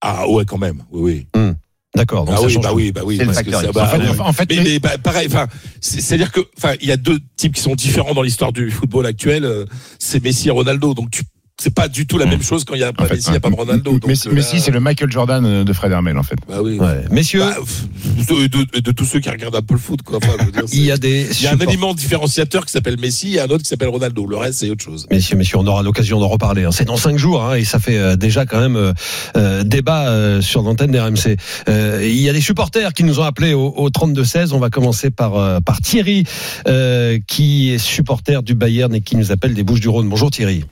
[0.00, 0.84] Ah ouais, quand même.
[0.92, 1.52] Oui, oui.
[1.96, 2.24] D'accord.
[2.26, 3.18] donc Ah oui, bah oui, bah oui.
[3.24, 4.20] Parce que ça- bah, En fait, oui.
[4.20, 5.48] en fait, Mais, mais, bah, pareil, enfin,
[5.80, 8.70] c'est- c'est-à-dire que, enfin, il y a deux types qui sont différents dans l'histoire du
[8.70, 9.44] football actuel.
[9.44, 9.64] euh,
[9.98, 10.94] C'est Messi et Ronaldo.
[10.94, 11.22] Donc, tu,
[11.60, 12.30] c'est pas du tout la Mm.
[12.30, 13.98] même chose quand il y a pas Messi, il y a pas Ronaldo.
[14.06, 16.36] Messi, euh, c'est le Michael Jordan de Fred Hermel en fait.
[16.48, 16.78] Bah oui.
[16.78, 17.02] Ouais.
[17.10, 20.18] Messieurs, Bah, pff, de, de- de tous ceux qui regardent un peu le foot, quoi.
[20.72, 23.46] Il y a des il y a un élément différenciateur qui s'appelle Messi et un
[23.46, 24.26] autre qui s'appelle Ronaldo.
[24.26, 25.06] Le reste, c'est autre chose.
[25.10, 26.64] Messieurs, messieurs, on aura l'occasion d'en reparler.
[26.64, 26.70] hein.
[26.72, 28.92] C'est dans cinq jours hein, et ça fait euh, déjà quand même euh,
[29.36, 31.36] euh, débat euh, sur l'antenne des RMC.
[31.68, 34.52] Euh, il y a des supporters qui nous ont appelés au, au 32-16.
[34.52, 36.24] On va commencer par, euh, par Thierry,
[36.68, 40.08] euh, qui est supporter du Bayern et qui nous appelle des Bouches-du-Rhône.
[40.08, 40.64] Bonjour Thierry.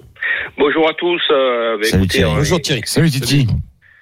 [0.58, 1.20] Bonjour à tous.
[1.30, 2.34] euh, bah, Salut écoutez, Thierry.
[2.36, 2.82] Bonjour Thierry.
[2.84, 3.46] Salut Titi.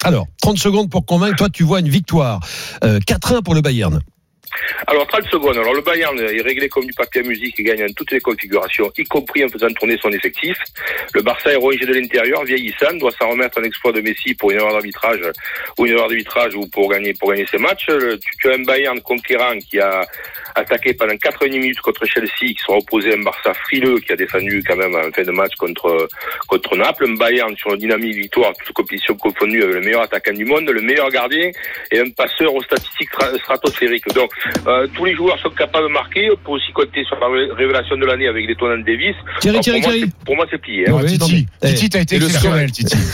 [0.05, 1.37] Alors, 30 secondes pour convaincre.
[1.37, 2.41] Toi, tu vois une victoire.
[2.85, 4.01] Euh, 4-1 pour le Bayern.
[4.87, 5.57] Alors 30 secondes.
[5.57, 8.21] Alors le Bayern est réglé comme du papier à musique et gagne en toutes les
[8.21, 10.57] configurations, y compris en faisant tourner son effectif.
[11.15, 14.51] Le Barça est rongé de l'intérieur, vieillissant, doit s'en remettre un exploit de Messi pour
[14.51, 15.21] une erreur d'arbitrage
[15.79, 17.87] ou une erreur d'arbitrage ou pour gagner pour gagner ses matchs.
[18.41, 20.03] Tu, as un Bayern conquérant qui a
[20.55, 24.17] attaqué pendant 80 minutes contre Chelsea, qui sera opposé à un Barça frileux qui a
[24.17, 26.09] défendu quand même en fin de match contre
[26.47, 27.07] contre Naples.
[27.09, 30.69] Un Bayern sur une dynamique victoire, toute compétition confondue, avec le meilleur attaquant du monde,
[30.69, 31.51] le meilleur gardien
[31.91, 34.05] et un passeur aux statistiques stra- stratosphériques.
[34.67, 36.31] Euh, tous les joueurs sont capables de marquer.
[36.33, 39.15] On peut aussi compter sur la ré- révélation de l'année avec les Tonan Davis.
[39.41, 40.01] Thierry, Alors, Thierry, pour, moi, Thierry.
[40.19, 40.89] c'est- pour moi, c'est plié.
[40.89, 40.93] hein.
[40.93, 42.97] Ouais, Titi, mais- Titi, t'as été exceptionnel, Titi.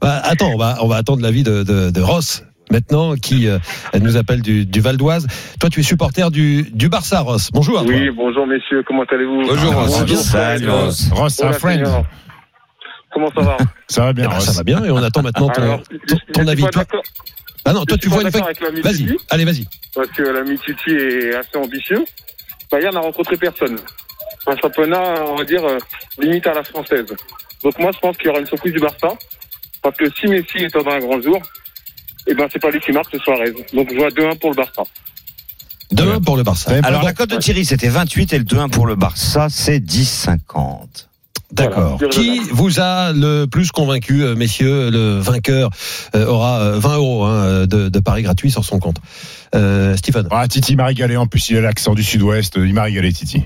[0.00, 2.42] Bah, attends, on va, on va attendre l'avis de, de, de Ross.
[2.72, 3.58] Maintenant, qui euh,
[4.00, 5.26] nous appelle du, du Val d'Oise.
[5.60, 7.50] Toi, tu es supporter du, du Barça, Ross.
[7.52, 7.78] Bonjour.
[7.78, 7.92] à toi.
[7.94, 9.42] Oui, bonjour messieurs, comment allez-vous?
[9.46, 10.14] Bonjour, Ross.
[10.22, 11.08] Salut, Ross.
[11.12, 11.86] Ross, c'est un friend.
[13.12, 13.56] Comment ça va
[13.88, 14.44] Ça va Eh bien, ben, Ross.
[14.46, 16.64] ça va bien et on attend maintenant ton, Alors, ton, je- ton je avis.
[17.64, 19.66] ah non, toi, tu vois une l'ami Vas-y, allez, vas-y.
[19.94, 22.04] Parce que l'ami Titi est assez ambitieux.
[22.70, 23.76] Bayern n'a rencontré personne.
[24.46, 25.78] Un championnat, on va dire, euh,
[26.18, 27.04] limite à la française.
[27.62, 29.08] Donc moi, je pense qu'il y aura une surprise du Barça.
[29.82, 31.40] Parce que si Messi est dans un grand jour,
[32.26, 33.52] eh ben c'est pas lui qui marque, c'est Suarez.
[33.72, 34.82] Donc je vois 2-1 pour le Barça.
[35.92, 36.72] 2-1 pour le Barça.
[36.82, 41.08] Alors la cote de Thierry c'était 28 et le 2-1 pour le Barça c'est 10-50.
[41.52, 41.98] D'accord.
[41.98, 42.14] Voilà.
[42.14, 44.90] Qui vous a le plus convaincu, euh, messieurs?
[44.90, 45.70] Le vainqueur
[46.16, 48.96] euh, aura euh, 20 euros hein, de, de paris gratuits sur son compte.
[49.54, 50.26] Euh, Stephen.
[50.30, 51.16] Ah, Titi m'a régalé.
[51.16, 52.54] En plus, il a l'accent du sud-ouest.
[52.56, 53.44] Il m'a régalé, Titi.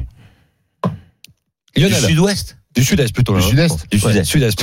[1.75, 2.57] Du sud-ouest?
[2.77, 3.33] Du sud-est plutôt.
[3.33, 3.87] Du hein, sudest?
[3.91, 4.25] Du sud-est.
[4.25, 4.61] sud-est.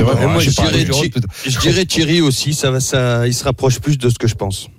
[1.45, 4.35] Je dirais Thierry aussi, ça va, ça, il se rapproche plus de ce que je
[4.35, 4.69] pense.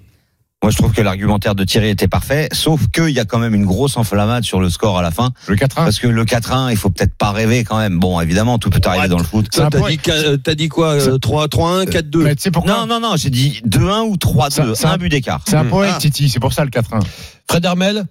[0.64, 3.54] Moi je trouve que l'argumentaire de Thierry était parfait sauf qu'il y a quand même
[3.54, 5.74] une grosse enflammade sur le score à la fin Le 4-1.
[5.74, 7.98] parce que le 4-1 il faut peut-être pas rêver quand même.
[7.98, 9.44] Bon évidemment tout peut arriver Ouais, dans le foot.
[9.52, 9.90] C'est T'as point.
[9.90, 12.98] dit, euh, t'as dit quoi euh, 3, 3-1, 4-2 Mais tu sais pourquoi Non non
[12.98, 15.42] non j'ai dit 2-1 ou 3-2 Ça- ça- un but d'écart.
[15.46, 15.98] C'est un poète, Ah.
[16.00, 16.30] Titi.
[16.30, 17.00] C'est pour ça le 4-1.
[17.46, 18.06] Fred Hermel?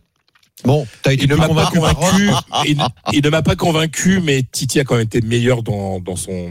[0.66, 2.30] Bon, t'as été Il ne m'a pas convaincu
[2.66, 2.78] il,
[3.12, 6.50] il ne m'a pas convaincu, mais Titi a quand même été meilleur dans, dans son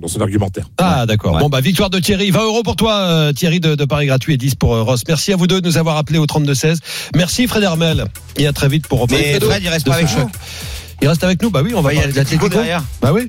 [0.00, 0.66] dans son argumentaire.
[0.78, 1.34] Ah d'accord.
[1.34, 1.40] Ouais.
[1.40, 4.34] Bon bah victoire de Thierry, 20 euros pour toi euh, Thierry de, de Paris gratuit
[4.34, 5.02] et 10 pour euh, Ross.
[5.08, 6.78] Merci à vous deux de nous avoir appelés au 32 16.
[7.16, 8.04] Merci Fred Hermel.
[8.36, 10.18] Et à très vite pour Mais Fred il reste pas avec choc.
[10.20, 10.30] nous.
[11.02, 11.50] Il reste avec nous?
[11.50, 12.62] Bah oui, on va y a parler de l'Atlético l'Atlético.
[12.62, 12.84] derrière.
[13.00, 13.28] Bah oui.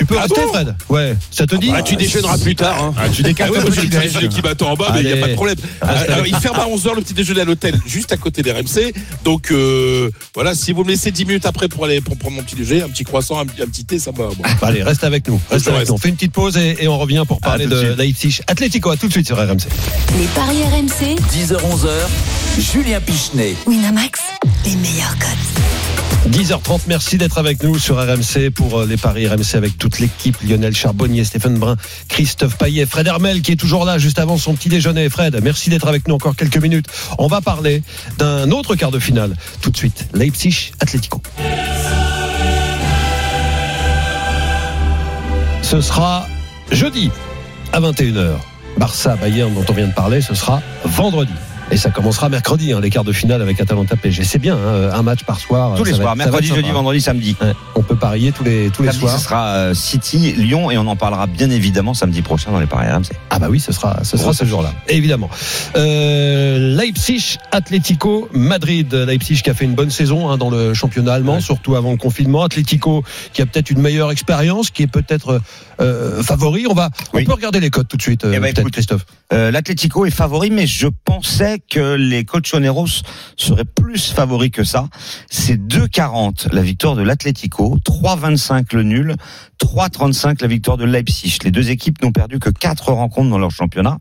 [0.00, 0.74] Tu peux Ah rester bon Fred.
[0.88, 2.82] Ouais, ça te dit Ah, tu déjeuneras plus tard.
[2.82, 2.94] Hein.
[2.96, 4.12] Ah, tu Ah décales moi, j'ai petit le déj.
[4.14, 5.56] petit qui m'attend en bas, mais il n'y a pas de problème.
[5.82, 8.50] Reste Alors, il ferme à 11h le petit déjeuner à l'hôtel, juste à côté des
[8.50, 8.94] RMC.
[9.24, 12.42] Donc, euh, voilà, si vous me laissez 10 minutes après pour aller pour prendre mon
[12.42, 14.24] petit déjeuner, un petit croissant, un, petit- un petit thé, ça va.
[14.24, 14.34] moi.
[14.42, 15.38] Bah, Allez, reste avec nous.
[15.50, 15.90] Reste Je avec reste.
[15.90, 15.96] nous.
[15.96, 17.94] On fait une petite pause et, et on revient pour parler de.
[17.98, 18.40] Leipzig.
[18.46, 19.66] Atlético, à tout de suite sur RMC.
[20.18, 23.54] Les paris RMC, 10h-11h, Julien Pichenet.
[23.66, 24.18] Winamax,
[24.64, 25.79] les meilleurs cotes.
[26.30, 30.36] 10h30, merci d'être avec nous sur RMC pour euh, les paris RMC avec toute l'équipe.
[30.42, 31.76] Lionel Charbonnier, Stéphane Brun,
[32.08, 35.08] Christophe Paillet, Fred Hermel qui est toujours là juste avant son petit déjeuner.
[35.08, 36.86] Fred, merci d'être avec nous encore quelques minutes.
[37.18, 37.82] On va parler
[38.18, 40.06] d'un autre quart de finale tout de suite.
[40.14, 41.20] Leipzig, Atlético.
[45.62, 46.28] Ce sera
[46.70, 47.10] jeudi
[47.72, 48.34] à 21h.
[48.78, 51.32] Barça, Bayern dont on vient de parler, ce sera vendredi.
[51.72, 54.24] Et ça commencera mercredi, hein, les quarts de finale avec Atalanta PSG.
[54.24, 55.74] C'est bien, hein, un match par soir.
[55.76, 57.36] Tous les soirs, mercredi, jeudi, vendredi, samedi.
[57.40, 59.16] Ouais, on peut parier tous les, tous les soirs.
[59.16, 62.66] ce sera euh, City, Lyon et on en parlera bien évidemment samedi prochain dans les
[62.66, 63.10] paris RMC.
[63.30, 65.30] Ah bah oui, ce sera, ce sera ce jour-là, évidemment.
[65.76, 68.92] Euh, Leipzig, Atlético, Madrid.
[68.92, 71.96] Leipzig qui a fait une bonne saison hein, dans le championnat allemand, surtout avant le
[71.96, 72.42] confinement.
[72.42, 75.40] Atlético qui a peut-être une meilleure expérience, qui est peut-être
[75.80, 76.66] euh, favori.
[76.68, 77.22] On va, Oui.
[77.22, 79.06] on peut regarder les codes tout de suite, euh, Eh ben, écoute, Christophe.
[79.32, 83.02] Euh, L'Atlético est favori, mais je pensais que les Colchoneros
[83.36, 84.88] seraient plus favoris que ça.
[85.30, 89.16] C'est 2,40 la victoire de l'Atlético, 3,25 le nul,
[89.62, 91.38] 3,35 la victoire de Leipzig.
[91.44, 93.98] Les deux équipes n'ont perdu que quatre rencontres dans leur championnat.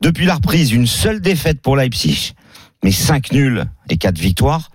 [0.00, 2.34] Depuis la reprise, une seule défaite pour Leipzig,
[2.82, 4.70] mais 5 nuls et 4 victoires.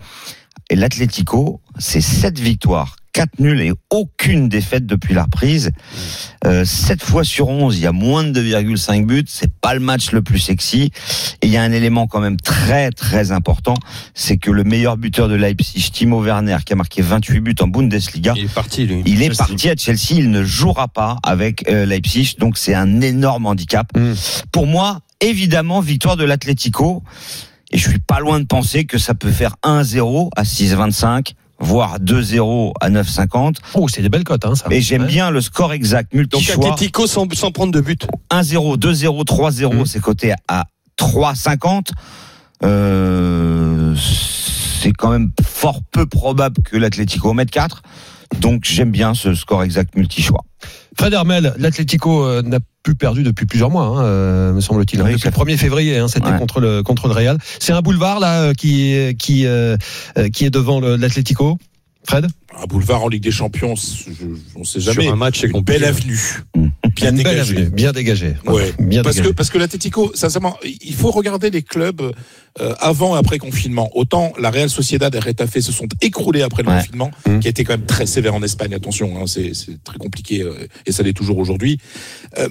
[0.69, 5.71] Et l'Atlético, c'est 7 victoires, 4 nuls et aucune défaite depuis la reprise.
[6.45, 9.23] Euh, 7 fois sur 11, il y a moins de 2,5 buts.
[9.28, 10.91] C'est pas le match le plus sexy.
[11.41, 13.76] Et il y a un élément quand même très très important,
[14.13, 17.67] c'est que le meilleur buteur de Leipzig, Timo Werner, qui a marqué 28 buts en
[17.67, 19.04] Bundesliga, Il est parti, lui.
[19.06, 19.38] il est Chelsea.
[19.38, 20.13] parti à Chelsea.
[20.19, 23.88] Il ne jouera pas avec euh, Leipzig, donc c'est un énorme handicap.
[23.95, 24.13] Mm.
[24.52, 27.04] Pour moi, évidemment, victoire de l'Atlético.
[27.71, 31.99] Et je suis pas loin de penser que ça peut faire 1-0 à 6,25 voire
[31.99, 33.56] 2-0 à 9,50.
[33.73, 34.65] Oh, c'est des belles cotes, hein, ça.
[34.69, 35.08] Et j'aime Ouais.
[35.08, 36.67] bien le score exact, Donc multi-choix.
[36.73, 38.06] Atlético sans, sans prendre de but.
[38.30, 39.86] 1-0, 2-0, 3-0, Mm.
[39.86, 40.65] c'est coté à
[40.97, 41.91] 3,50.
[42.63, 47.82] Euh, c'est quand même fort peu probable que l'Atlético mette 4.
[48.39, 50.43] Donc j'aime bien ce score exact multi-choix.
[50.97, 54.99] Fred Hermel, l'Atlético euh, n'a plus perdu depuis plusieurs mois, hein, euh, me semble-t-il.
[55.01, 56.38] hein, Oui, depuis le 1er février, hein, c'était Ouais.
[56.38, 57.38] contre le contre le Real.
[57.60, 59.77] C'est un boulevard là euh, qui qui euh,
[60.34, 61.58] qui est devant l'Atlético.
[62.06, 62.28] Fred,
[62.62, 64.12] Un boulevard en Ligue des Champions, je-
[64.56, 65.04] on sait jamais.
[65.04, 66.20] Sur un match, c'est Une belle avenue.
[66.96, 67.56] Bien une belle dégagée.
[67.58, 68.36] avenue, bien dégagée.
[68.46, 68.72] Ouais.
[68.80, 72.02] Bien parce que parce que l'Atlético, sincèrement, il faut regarder les clubs
[72.60, 73.89] euh, avant et après confinement.
[73.96, 76.78] Autant la Real Sociedad et Retafe se sont écroulés après le Ouais.
[76.78, 77.39] confinement, Mmh.
[77.39, 78.74] qui a été quand même très sévère en Espagne.
[78.76, 81.80] Attention, hein, c'est c'est très compliqué euh, et ça l'est toujours aujourd'hui.
[82.38, 82.50] Euh,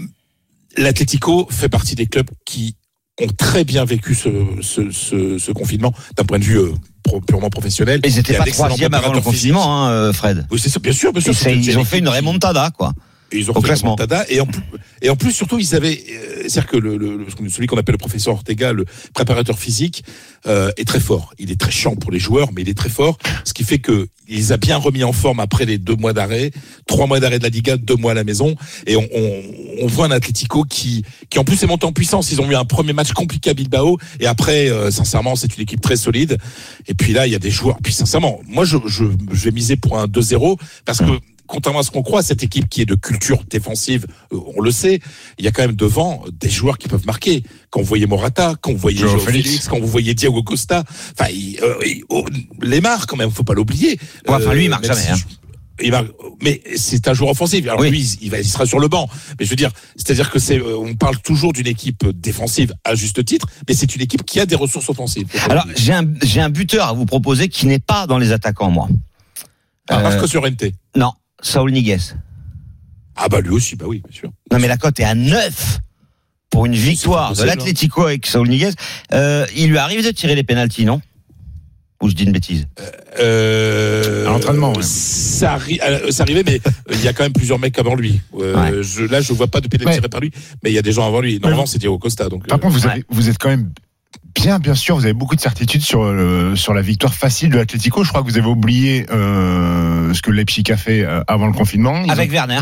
[0.79, 2.77] L'Atlético fait partie des clubs qui
[3.21, 4.31] ont très bien vécu ce,
[4.63, 8.01] ce, ce, ce confinement d'un point de vue euh, pro- purement professionnel.
[8.03, 10.47] Et ils n'étaient Il y a pas troisième avant le confinement, hein, euh, Fred.
[10.51, 11.33] Oui, c'est ça, bien sûr, bien sûr.
[11.51, 12.93] Ils ont fait une remontada, quoi.
[13.33, 13.97] Et ils ont Au classement.
[13.99, 14.25] la remontada.
[14.29, 14.63] et en plus
[15.01, 17.95] et en plus surtout ils avaient euh, c'est-à-dire que le, le- le- celui qu'on appelle
[17.95, 20.05] le professeur Ortega le préparateur physique
[20.47, 21.33] euh, est très fort.
[21.39, 23.19] Il est très chiant pour les joueurs mais il est très fort.
[23.45, 26.13] Ce qui fait que il les a bien remis en forme après les deux mois
[26.13, 26.53] d'arrêt
[26.87, 28.55] trois mois d'arrêt de la Liga deux mois à la maison.
[28.87, 29.43] Et on, on,
[29.83, 32.31] on voit un Atlético qui qui en plus est monté en puissance.
[32.33, 33.99] Ils ont eu un premier match compliqué à Bilbao.
[34.21, 36.39] Et après euh, sincèrement c'est une équipe très solide.
[36.89, 37.79] Et puis là il y a des joueurs.
[37.83, 41.05] Puis sincèrement moi je, je, je vais miser pour un 2-0 parce que
[41.47, 44.71] contrairement à ce qu'on croit, cette équipe qui est de culture défensive, euh, on le
[44.71, 45.01] sait,
[45.39, 47.43] il y a quand même devant des joueurs qui peuvent marquer.
[47.71, 49.49] Quand vous voyez Morata, quand vous voyez Joao Félix.
[49.49, 50.85] Félix, quand vous voyez Diego Costa,
[51.19, 52.25] enfin, il, euh, il- oh,
[52.61, 53.99] Lemar quand même, faut pas l'oublier.
[54.29, 55.17] Ouais, enfin, lui, il Euh, marque jamais, si hein.
[55.83, 56.09] il marque-
[56.43, 57.65] mais c'est un joueur offensif.
[57.67, 57.91] Alors Oui.
[57.91, 59.09] lui, il, va, il sera sur le banc.
[59.39, 62.95] Mais je veux dire, c'est-à-dire que c'est, euh, on parle toujours d'une équipe défensive à
[62.95, 65.27] juste titre, mais c'est une équipe qui a des ressources offensives.
[65.51, 68.71] Alors j'ai un, j'ai un buteur à vous proposer qui n'est pas dans les attaquants,
[68.71, 68.89] moi.
[69.89, 70.63] Ah, Euh, Marcos Llorente.
[70.97, 71.99] non, Saul Niguez.
[73.17, 74.31] Ah bah lui aussi, bah oui, bien sûr.
[74.51, 75.79] Non mais la cote est à 9
[76.51, 77.45] pour une victoire de hein.
[77.47, 78.71] l'Atlético avec Saul Niguez.
[79.13, 81.01] Euh, il lui arrive de tirer les pénalties, non?
[82.03, 82.67] Ou je dis une bêtise?
[83.21, 84.83] Euh, À l'entraînement, ouais.
[84.83, 87.95] Ça, arri- euh, ça arrivait, mais euh, il y a quand même plusieurs mecs avant
[87.95, 88.21] lui.
[88.41, 89.95] Euh, je, là, je vois pas de pénalty Ouais.
[89.99, 90.33] tiré par lui,
[90.65, 91.39] mais il y a des gens avant lui.
[91.39, 92.29] Normalement, c'est Diego Costa.
[92.29, 92.93] Donc, Par euh, contre, vous, ouais.
[92.93, 93.71] avez, vous êtes quand même
[94.35, 97.57] bien, bien sûr, vous avez beaucoup de certitude sur, le, sur la victoire facile de
[97.59, 98.03] l'Atlético.
[98.05, 101.53] Je crois que vous avez oublié euh, ce que Leipzig a fait euh, avant le
[101.53, 102.03] confinement.
[102.05, 102.61] Ils Avec ont- Werner.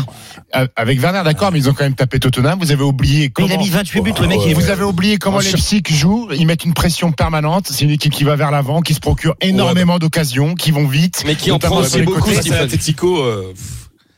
[0.75, 2.59] avec Werner, d'accord, mais ils ont quand même tapé Tottenham.
[2.59, 3.47] Vous avez oublié Mais comment...
[3.47, 4.39] il a mis 28 buts, le mec.
[4.39, 6.29] Ouais, Vous avez oublié comment Leipzig joue.
[6.37, 7.67] Ils mettent une pression permanente.
[7.69, 11.23] C'est une équipe qui va vers l'avant, qui se procure énormément d'occasions, qui vont vite.
[11.25, 13.17] Mais qui en prend aussi beaucoup, c'est l'Atlético.
[13.23, 13.53] euh,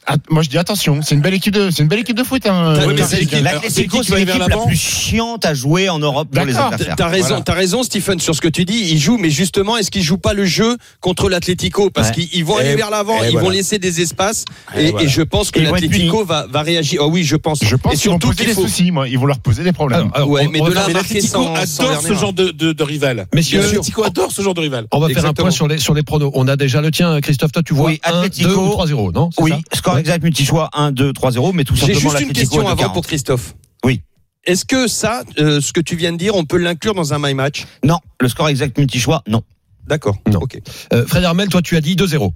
[0.05, 1.01] Ah, moi, je dis attention.
[1.01, 2.45] C'est une belle équipe de, c'est une belle équipe de foot.
[2.45, 6.95] Hein, euh, c'est l'équipe- la plus chiante à jouer en Europe pour les adversaires.
[6.97, 7.41] T'as raison, Voilà.
[7.43, 8.89] t'as raison, Stephen, sur ce que tu dis.
[8.91, 11.89] Ils jouent, mais justement, est-ce qu'ils jouent pas le jeu contre l'Atlético?
[11.89, 12.13] Parce Ouais.
[12.15, 13.41] qu'ils ils vont Et- aller vers l'avant, ils voilà.
[13.45, 14.43] vont laisser des espaces,
[14.75, 15.05] Et et, voilà.
[15.05, 17.01] et je pense que l'Atlético va, va réagir.
[17.03, 17.59] Oh oui, je pense.
[17.63, 18.67] Je pense et qu'ils vont surtout poser qu'il des faut.
[18.67, 19.07] soucis, moi.
[19.07, 19.99] Ils vont leur poser des problèmes.
[20.01, 23.27] Alors, alors, Ouais, on- mais on de là L'Atlético adore ce genre de, rival.
[23.33, 24.85] Messieurs, L'Atlético adore ce genre de rival.
[24.91, 26.31] on va faire un point sur les sur les pronos.
[26.33, 27.51] On a déjà le tien, Christophe.
[27.53, 28.49] Toi, tu vois Oui, 1, Atlético.
[28.49, 29.29] 2 ou 3-0, non?
[29.39, 29.92] Oui, ça?
[29.93, 32.75] Score exact multi-choix 1, 2, 3, 0, mais tout J'ai simplement juste une question avant
[32.75, 32.93] 40.
[32.93, 33.55] pour Christophe.
[33.85, 34.01] Oui.
[34.45, 37.19] Est-ce que ça, euh, ce que tu viens de dire, on peut l'inclure dans un
[37.19, 37.65] my match?
[37.83, 39.41] Non, le score exact multi-choix, non.
[39.87, 40.17] D'accord.
[40.31, 40.39] Non.
[40.41, 40.59] Ok.
[40.93, 42.31] Euh, Fred Hermel, toi, tu as dit 2-0.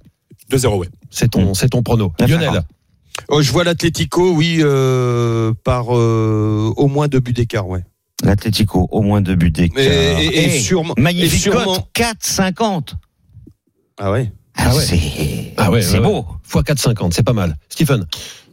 [0.51, 0.87] 2-0, ouais.
[1.09, 2.13] C'est ton, c'est ton prono.
[2.19, 2.63] Lionel.
[3.29, 7.83] Oh, je vois l'Atlético, oui, euh, par euh, au moins deux buts d'écart, ouais.
[8.23, 9.79] L'Atlético, au moins deux buts d'écart.
[9.83, 10.93] Et, et- et Eh, sûrement.
[10.97, 12.93] Magnifique et sûrement- cote, 4,50.
[13.97, 14.31] Ah ouais.
[14.57, 14.83] Ah, ouais.
[14.83, 16.25] C'est Ah ouais, c'est ouais, beau.
[16.45, 16.53] x
[16.85, 17.55] 4,50, c'est pas mal.
[17.69, 18.05] Stephen.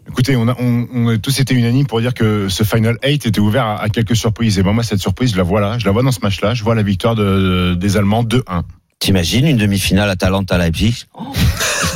[0.06, 3.26] Écoutez, on a, on, on a tous été unanimes pour dire que ce Final 8
[3.26, 4.58] était ouvert à, à quelques surprises.
[4.58, 5.78] Et ben moi, cette surprise, je la vois là.
[5.78, 6.52] Je la vois dans ce match-là.
[6.52, 8.62] Je vois la victoire de, des Allemands 2-1.
[9.04, 11.04] T'imagines une demi-finale Atalanta Leipzig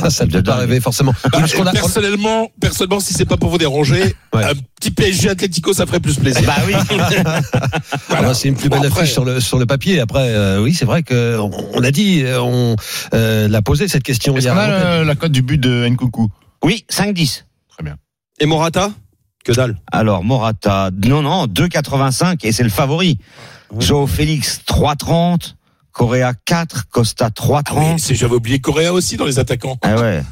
[0.03, 1.11] Ah, ça ne peut de pas rêver forcément.
[1.23, 4.43] Bah, Parce qu'on a- personnellement, personnellement, si c'est pas pour vous déranger, Ouais.
[4.45, 6.43] un petit PSG Atlético, ça ferait plus plaisir.
[6.45, 6.73] Bah oui.
[8.11, 9.99] Ah c'est une plus belle Bon, après- affiche sur le sur le papier.
[9.99, 12.75] Après, euh, oui, c'est vrai que on, on a dit, euh, on
[13.15, 14.53] euh, l'a posé cette question Est-ce hier.
[14.53, 14.85] qu'on à l'antenne.
[14.87, 16.27] a euh, la cote du but de Nkunku?
[16.63, 17.45] Oui, 5-10.
[18.39, 18.91] Et Morata?
[19.43, 19.77] Que dalle.
[19.91, 23.17] Alors, Morata, non, non, 2,85 et c'est le favori.
[23.79, 25.55] Joe Félix, 3,30.
[25.99, 26.85] Correa, 4.
[26.89, 27.77] Costa, Ah 3,30.
[27.77, 29.77] oui, c'est- j'avais oublié Correa aussi dans les attaquants.
[29.81, 30.23] Ah ouais.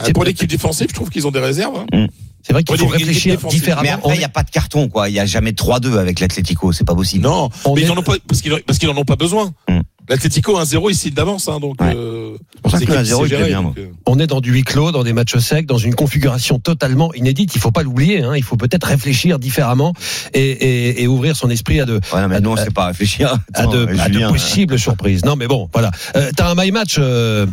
[0.00, 1.84] Euh, pour l'équipe défensive, je trouve qu'ils ont des réserves.
[1.92, 2.06] hein.
[2.42, 3.82] C'est vrai qu'il faut réfléchir différemment.
[3.82, 5.08] Mais après, il n'y a pas de carton, quoi.
[5.08, 6.72] Il n'y a jamais 3-2 avec l'Atlético.
[6.72, 7.22] C'est pas possible.
[7.22, 9.14] Non, On mais est- ils en ont pas parce qu'ils parce qu'ils en ont pas
[9.14, 9.52] besoin.
[9.68, 9.80] Mm.
[10.08, 11.80] L'Atlético 1-0 ici d'avance, hein, donc.
[11.80, 11.94] Ouais.
[11.94, 13.76] euh, C'est pour ça c'est que le qu'il 1-0, sait il plaît gérer, bien, donc,
[13.76, 13.84] moi.
[13.86, 17.12] euh, On est dans du huis clos, dans des matchs secs, dans une configuration totalement
[17.14, 17.54] inédite.
[17.54, 18.22] Il faut pas l'oublier.
[18.22, 18.32] Hein.
[18.36, 19.92] Il faut peut-être réfléchir différemment
[20.34, 23.36] et, et, et ouvrir son esprit à de Ouais, non, mais sait pas réfléchir.
[23.54, 25.24] à de, à de possibles surprises.
[25.24, 25.90] Non, mais bon, voilà.
[26.16, 27.46] Euh, T'as un my match, euh,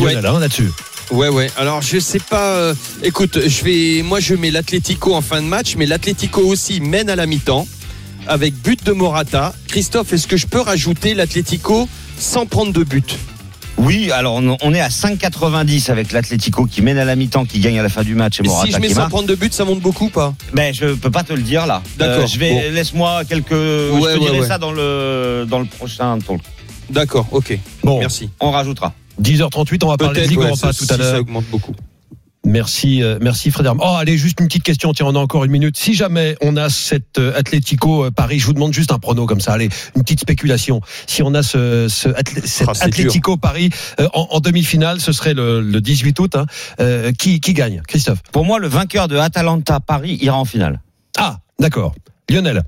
[0.00, 0.70] hein, là-dessus.
[1.10, 1.50] Ouais, ouais.
[1.56, 2.52] Alors, je sais pas.
[2.56, 4.02] euh, écoute, je vais.
[4.02, 7.66] Moi, je mets l'Atlético en fin de match, mais l'Atlético aussi mène à la mi-temps
[8.28, 9.52] avec but de Morata.
[9.68, 11.88] Christophe, est-ce que je peux rajouter l'Atlético
[12.18, 13.16] sans prendre de but?
[13.78, 17.78] Oui, alors on, est à 5,90 avec l'Atlético qui mène à la mi-temps, qui gagne
[17.78, 19.10] à la fin du match et Morata si je mets qui sans marque.
[19.10, 20.34] prendre de but, ça monte beaucoup ou pas?
[20.52, 21.80] Ben je peux pas te le dire là.
[21.96, 22.24] D'accord.
[22.24, 22.74] Euh, je vais Bon.
[22.74, 23.50] laisse-moi quelques.
[23.52, 24.46] je Ouais, te ouais, dirai ouais.
[24.48, 26.18] ça dans le dans le prochain.
[26.18, 26.40] talk.
[26.90, 27.56] D'accord, ok.
[27.84, 28.30] Bon, Merci.
[28.40, 28.92] On rajoutera.
[29.22, 31.20] 10h38, on va parler de Ligue ouais, Europa ça- tout à si ça l'heure.
[31.20, 31.74] augmente beaucoup.
[32.48, 33.78] Merci, euh, merci Frédéric.
[33.82, 34.92] Oh, allez, juste une petite question.
[34.94, 35.76] Tiens, on a encore une minute.
[35.76, 39.26] Si jamais on a cette euh, Atlético euh, Paris, je vous demande juste un prono
[39.26, 39.52] comme ça.
[39.52, 40.80] Allez, une petite spéculation.
[41.06, 43.68] Si on a ce, ce Atlé- cet Ah, c'est Atlético Paris
[44.00, 46.36] euh, en, en demi-finale, ce serait le, le 18 août.
[46.36, 46.46] hein.
[46.80, 48.22] Euh, qui, qui gagne, Christophe?
[48.32, 50.80] Pour moi, le vainqueur de Atalanta Paris ira en finale.
[51.18, 51.94] Ah, d'accord.
[52.30, 52.62] Lionel.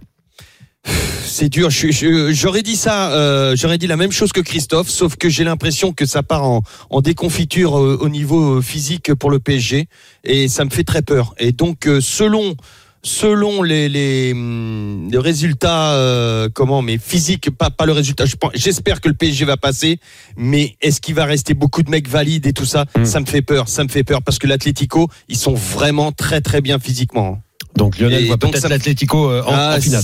[1.24, 1.68] C'est dur.
[1.70, 3.12] J'aurais dit ça.
[3.12, 6.44] euh, J'aurais dit la même chose que Christophe, sauf que j'ai l'impression que ça part
[6.44, 9.86] en, en déconfiture euh, au niveau euh, physique pour le PSG,
[10.24, 11.34] et ça me fait très peur.
[11.38, 12.56] Et donc, euh, selon
[13.02, 18.24] selon les les, hum, les résultats, euh, comment, mais physiques, pas pas le résultat.
[18.54, 19.98] J'espère que le PSG va passer,
[20.36, 22.84] mais est-ce qu'il va rester beaucoup de mecs valides et tout ça?
[22.98, 23.04] Mm.
[23.06, 23.68] Ça me fait peur.
[23.68, 27.40] Ça me fait peur parce que l'Atlético, ils sont vraiment très très bien physiquement.
[27.76, 30.02] Donc Lionel Et voit peut-être ça- l'Atlético euh, en, Ah, en finale.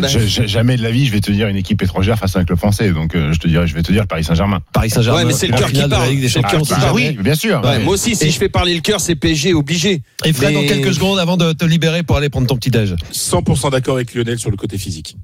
[0.00, 2.36] bah, Je- je- jamais de la vie, je vais te dire une équipe étrangère face
[2.36, 2.90] à un club français.
[2.92, 4.60] Donc, euh, je te dirais, je vais te dire le Paris Saint-Germain.
[4.72, 5.18] Paris Saint-Germain.
[5.18, 6.14] Ouais, mais c'est le cœur qui finale parle.
[6.16, 6.64] Des Champions.
[6.64, 6.80] parle.
[6.80, 7.16] jamais.
[7.16, 7.60] oui, bien sûr.
[7.62, 7.78] Ouais, Ouais.
[7.80, 10.02] moi aussi, si Et- je fais parler le cœur, c'est PSG obligé.
[10.24, 12.70] Et Fred, dans Mais- quelques secondes, avant de te libérer pour aller prendre ton petit
[12.70, 12.94] déj.
[13.10, 15.16] 100% d'accord avec Lionel sur le côté physique.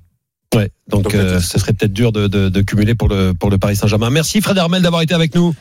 [0.54, 3.50] Ouais, donc, Donc, euh, ce serait peut-être dur de, de, de cumuler pour le, pour
[3.50, 4.10] le Paris Saint-Germain.
[4.10, 5.54] Merci Fred Hermel d'avoir été avec nous.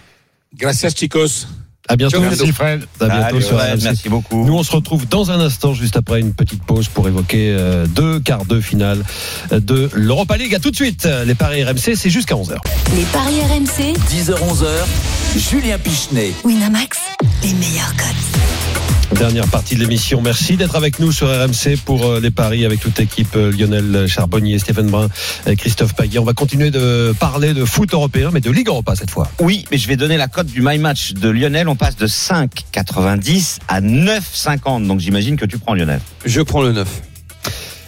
[0.55, 1.47] Gracias, chicos.
[1.89, 2.21] À bientôt.
[2.21, 2.85] Merci, Fred.
[3.01, 3.83] À bientôt Allez, sur RMC.
[3.83, 4.45] merci beaucoup.
[4.45, 7.85] Nous, on se retrouve dans un instant, juste après une petite pause, pour évoquer euh,
[7.87, 9.03] deux quarts de finale
[9.51, 10.55] euh, de l'Europa League.
[10.55, 11.07] À tout de suite.
[11.25, 12.55] Les paris RMC, c'est jusqu'à 11h.
[12.95, 16.31] Les paris RMC, 10h-11h, Julien Pichenet.
[16.45, 16.99] Winamax,
[17.43, 19.02] les meilleurs codes.
[19.11, 20.21] Dernière partie de l'émission.
[20.21, 24.07] Merci d'être avec nous sur RMC pour euh, les paris avec toute l'équipe euh, Lionel
[24.07, 25.07] Charbonnier, Stéphane Brun,
[25.45, 26.19] et Christophe Payet.
[26.19, 29.29] On va continuer de parler de foot européen, mais de Ligue Europa cette fois.
[29.39, 31.67] Oui, mais je vais donner la cote du My Match de Lionel.
[31.67, 34.87] On passe de 5,90 à 9,50.
[34.87, 35.99] Donc j'imagine que tu prends Lionel.
[36.25, 36.87] Je prends le 9.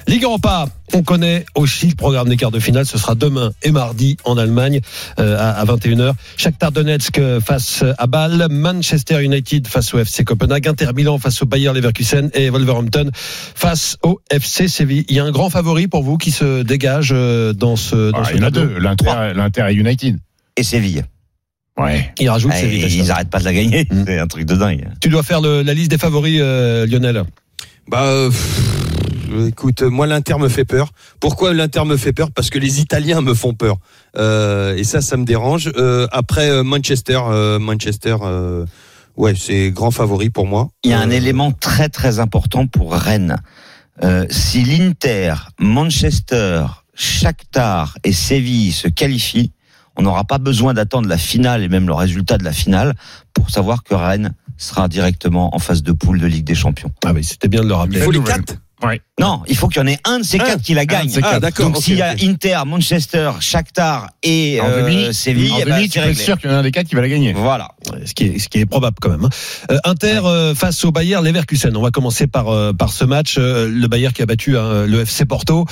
[0.08, 2.86] Ligue Europa, on connaît aussi le programme des quarts de finale.
[2.86, 4.80] Ce sera demain et mardi en Allemagne
[5.20, 6.14] euh, à, à 21h.
[6.38, 11.42] Shakhtar Donetsk euh, face à Bâle, Manchester United face au FC Copenhague, Inter Milan face
[11.42, 15.06] au Bayer Leverkusen et Wolverhampton face au FC Séville.
[15.10, 18.20] Il y a un grand favori pour vous qui se dégage euh, dans ce dans
[18.20, 18.78] Ah, ce il y en a deux.
[18.78, 20.20] L'Inter l'Inter et United.
[20.56, 21.04] Et Séville.
[21.78, 22.14] Ouais.
[22.20, 22.96] Il rajoute Eh, Séville.
[23.00, 23.88] ils n'arrêtent pas de la gagner.
[23.92, 24.04] Mm.
[24.06, 24.88] C'est un truc de dingue.
[25.02, 27.24] Tu dois faire le- la liste des favoris, euh, Lionel.
[27.90, 28.32] Bah, euh,
[29.48, 30.90] écoute, moi l'Inter me fait peur.
[31.20, 32.32] Pourquoi l'Inter me fait peur?
[32.32, 33.78] Parce que les Italiens me font peur.
[34.18, 35.72] Euh, et ça, ça me dérange.
[35.78, 38.66] Euh, après euh, Manchester, euh, Manchester, euh,
[39.18, 40.70] ouais, c'est grand favori pour moi.
[40.84, 43.38] Il y a un Euh, élément très très important pour Rennes.
[44.04, 49.52] Euh, si l'Inter, Manchester, Shakhtar et Séville se qualifient,
[49.98, 52.96] on n'aura pas besoin d'attendre la finale et même le résultat de la finale
[53.34, 56.92] pour savoir que Rennes sera directement en phase de poule de Ligue des Champions.
[57.06, 58.00] Ah oui, c'était bien de le rappeler.
[58.00, 58.44] Il faut les nouvelle.
[59.20, 60.44] Non, il faut qu'il y en ait un de ces Un.
[60.44, 61.10] quatre qui la gagne.
[61.24, 61.70] Ah, d'accord.
[61.70, 62.16] Donc s'il y a.
[62.22, 66.58] Inter, Manchester, Shakhtar et En euh, Séville, en eh ben, c'est sûr qu'il y en
[66.58, 67.32] a un des quatre qui va la gagner.
[67.34, 67.70] Voilà.
[68.06, 69.24] ce qui est, ce qui est probable quand même.
[69.24, 69.30] hein.
[69.72, 71.76] Euh, Inter euh, face au Bayer Leverkusen.
[71.78, 73.38] On va commencer par euh, par ce match.
[73.38, 75.66] Le Bayer qui a battu hein, le FC Porto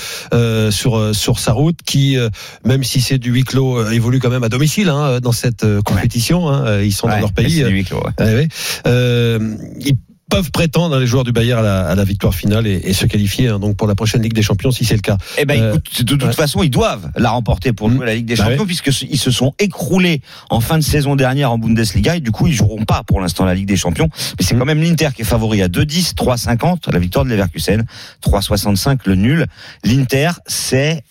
[0.72, 2.18] sur sur sa route, qui
[2.64, 6.50] même si c'est du huis clos, évolue quand même à domicile hein, dans cette compétition.
[6.50, 6.82] hein.
[6.82, 7.58] Ils sont dans leur pays.
[7.58, 8.48] c'est du huis clos, ouais.
[8.86, 9.98] Ils
[10.30, 12.94] peuvent prétendre, hein, les joueurs du Bayern, à la, à la victoire finale et, et
[12.94, 15.18] se qualifier hein, donc pour la prochaine Ligue des Champions si c'est le cas.
[15.38, 16.34] Eh ben, Euh, écoute, de toute ouais.
[16.34, 17.96] façon, ils doivent la remporter pour Mm.
[17.98, 21.16] jouer la Ligue des Bah Champions, puisque ils se sont écroulés en fin de saison
[21.16, 24.10] dernière en Bundesliga, et du coup, ils joueront pas pour l'instant la Ligue des Champions.
[24.40, 24.60] Mais c'est Mm.
[24.60, 27.84] quand même l'Inter qui est favori à 2-10, 3-50, la victoire de Leverkusen,
[28.22, 29.46] 3-65 le nul.
[29.84, 31.04] L'Inter, c'est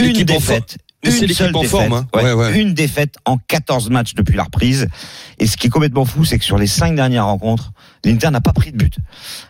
[0.00, 0.78] une défaite.
[1.04, 1.70] Une seule en défaite.
[1.70, 2.06] forme, hein.
[2.14, 2.60] Ouais, Ouais, ouais.
[2.60, 4.88] Une défaite en 14 matchs depuis la reprise.
[5.38, 7.72] Et ce qui est complètement fou, c'est que sur les cinq dernières rencontres,
[8.04, 8.94] l'Inter n'a pas pris de but.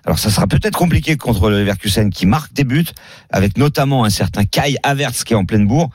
[0.04, 2.86] Alors ça sera peut-être compliqué contre le Leverkusen qui marque des buts,
[3.30, 5.90] avec notamment un certain Kai Havertz qui est en pleine bourre.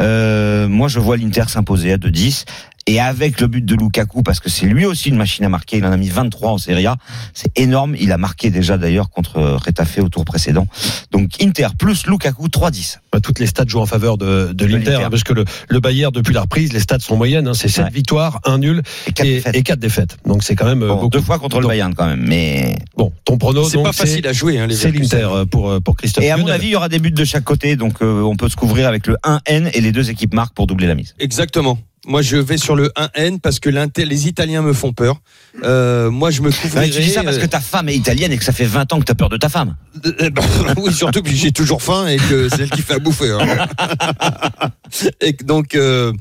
[0.00, 2.44] Euh, moi, je vois l'Inter s'imposer à 2-10.
[2.86, 5.78] Et avec le but de Lukaku, parce que c'est lui aussi une machine à marquer,
[5.78, 6.96] il en a mis 23 en Serie A,
[7.32, 7.96] c'est énorme.
[7.98, 10.66] Il a marqué déjà d'ailleurs contre Retafe au tour précédent.
[11.10, 12.98] Donc Inter plus Lukaku 3-10.
[13.12, 15.04] Bah, toutes les stats jouent en faveur de, de l'Inter, l'Inter.
[15.04, 17.48] hein, parce que le, le Bayern, depuis la reprise, les stats sont moyennes.
[17.48, 17.90] hein, c'est 7 Ouais.
[17.90, 19.56] victoires, 1 nul Et quatre et, défaites.
[19.56, 20.16] et 4 défaites.
[20.26, 21.08] Donc c'est quand même euh, Bon, beaucoup.
[21.08, 24.32] deux fois contre le Bayern quand même, mais Bon, ton prono, C'est pas facile à
[24.34, 26.22] jouer, hein, les C'est l'Inter euh, pour, euh, pour Christophe.
[26.24, 28.36] Et à mon avis, il y aura des buts de chaque côté, donc euh, on
[28.36, 31.14] peut se couvrir avec le 1N et les deux équipes marquent pour doubler la mise.
[31.18, 31.78] Exactement.
[32.06, 35.20] Moi, je vais sur le 1N parce que les Italiens me font peur.
[35.62, 36.86] Euh, moi, je me couvrirai.
[36.86, 38.64] Ouais, tu dis ça parce que euh, ta femme est italienne et que ça fait
[38.66, 39.76] 20 ans que t'as peur de ta femme.
[40.04, 40.42] euh, bah,
[40.76, 43.30] oui, surtout que j'ai toujours faim et que c'est elle qui fait à bouffer.
[43.30, 43.66] hein.
[45.20, 46.12] et donc, euh,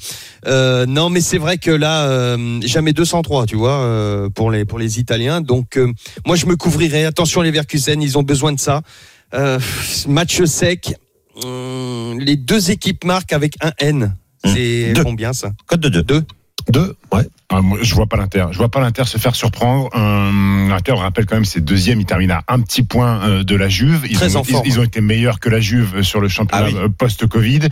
[0.47, 4.99] euh, non, mais c'est vrai que là, jamais 203, tu vois, pour les pour les
[4.99, 5.41] Italiens.
[5.41, 5.77] Donc,
[6.25, 7.05] moi, je me couvrirai.
[7.05, 8.81] Attention, les Verkusen, ils ont besoin de ça.
[10.07, 10.95] Match sec.
[11.43, 14.15] hum, les deux équipes marquent avec un N.
[14.45, 15.03] C'est Deux.
[15.03, 16.03] combien ça Code de 2.
[16.03, 16.23] Deux.
[16.69, 17.27] Deux, ouais.
[17.49, 18.45] Ah, je vois pas l'Inter.
[18.51, 19.89] Je vois pas l'Inter se faire surprendre.
[19.95, 21.99] Euh, L'Inter, on rappelle quand même, c'est deuxième.
[21.99, 24.05] Il termine à un petit point euh, de la Juve.
[24.09, 26.71] Ils, Très ont, ils, ils ont été meilleurs que la Juve sur le championnat Ah
[26.73, 26.79] oui.
[26.79, 27.67] euh, post-Covid.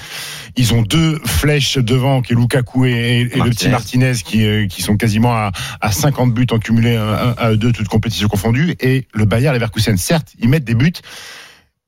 [0.58, 4.46] Ils ont deux flèches devant, qui est Lukaku et, et- et le petit Martinez, qui,
[4.46, 7.88] euh, qui sont quasiment à, à 50 buts en cumulé à, à eux deux, toutes
[7.88, 8.76] compétitions confondues.
[8.82, 10.92] Et le Bayern Leverkusen, certes, ils mettent des buts,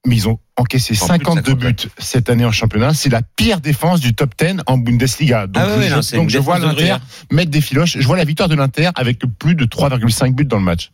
[0.05, 2.93] mais ils ont encaissé En plus de 52 50, buts cette année en championnat.
[2.93, 5.47] C'est la pire défense du top 10 en Bundesliga.
[5.47, 6.97] Donc, Ah je, non, c'est donc une je vois l'Inter
[7.31, 7.97] mettre des filoches.
[7.97, 10.91] Je vois la victoire de l'Inter avec plus de 3,5 buts dans le match.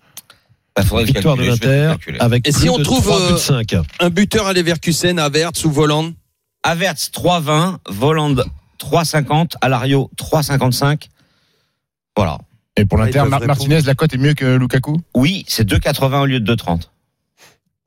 [0.76, 3.38] Bah, Victoire de calculer, l'Inter avec Et plus si on de trouve, 3 buts euh,
[3.38, 3.76] 5.
[4.00, 6.14] Un buteur à Leverkusen, à Verts ou Voland.
[6.64, 8.36] Avertz 3,20, Voland
[8.80, 11.08] 3,50, Alario 3,55.
[12.16, 12.38] Voilà.
[12.78, 13.42] Et pour Ah, l'Inter, Mar-.
[13.46, 14.98] Martinez, la cote est mieux que Lukaku?
[15.16, 16.84] Oui, c'est 2,80 au lieu de 2,30.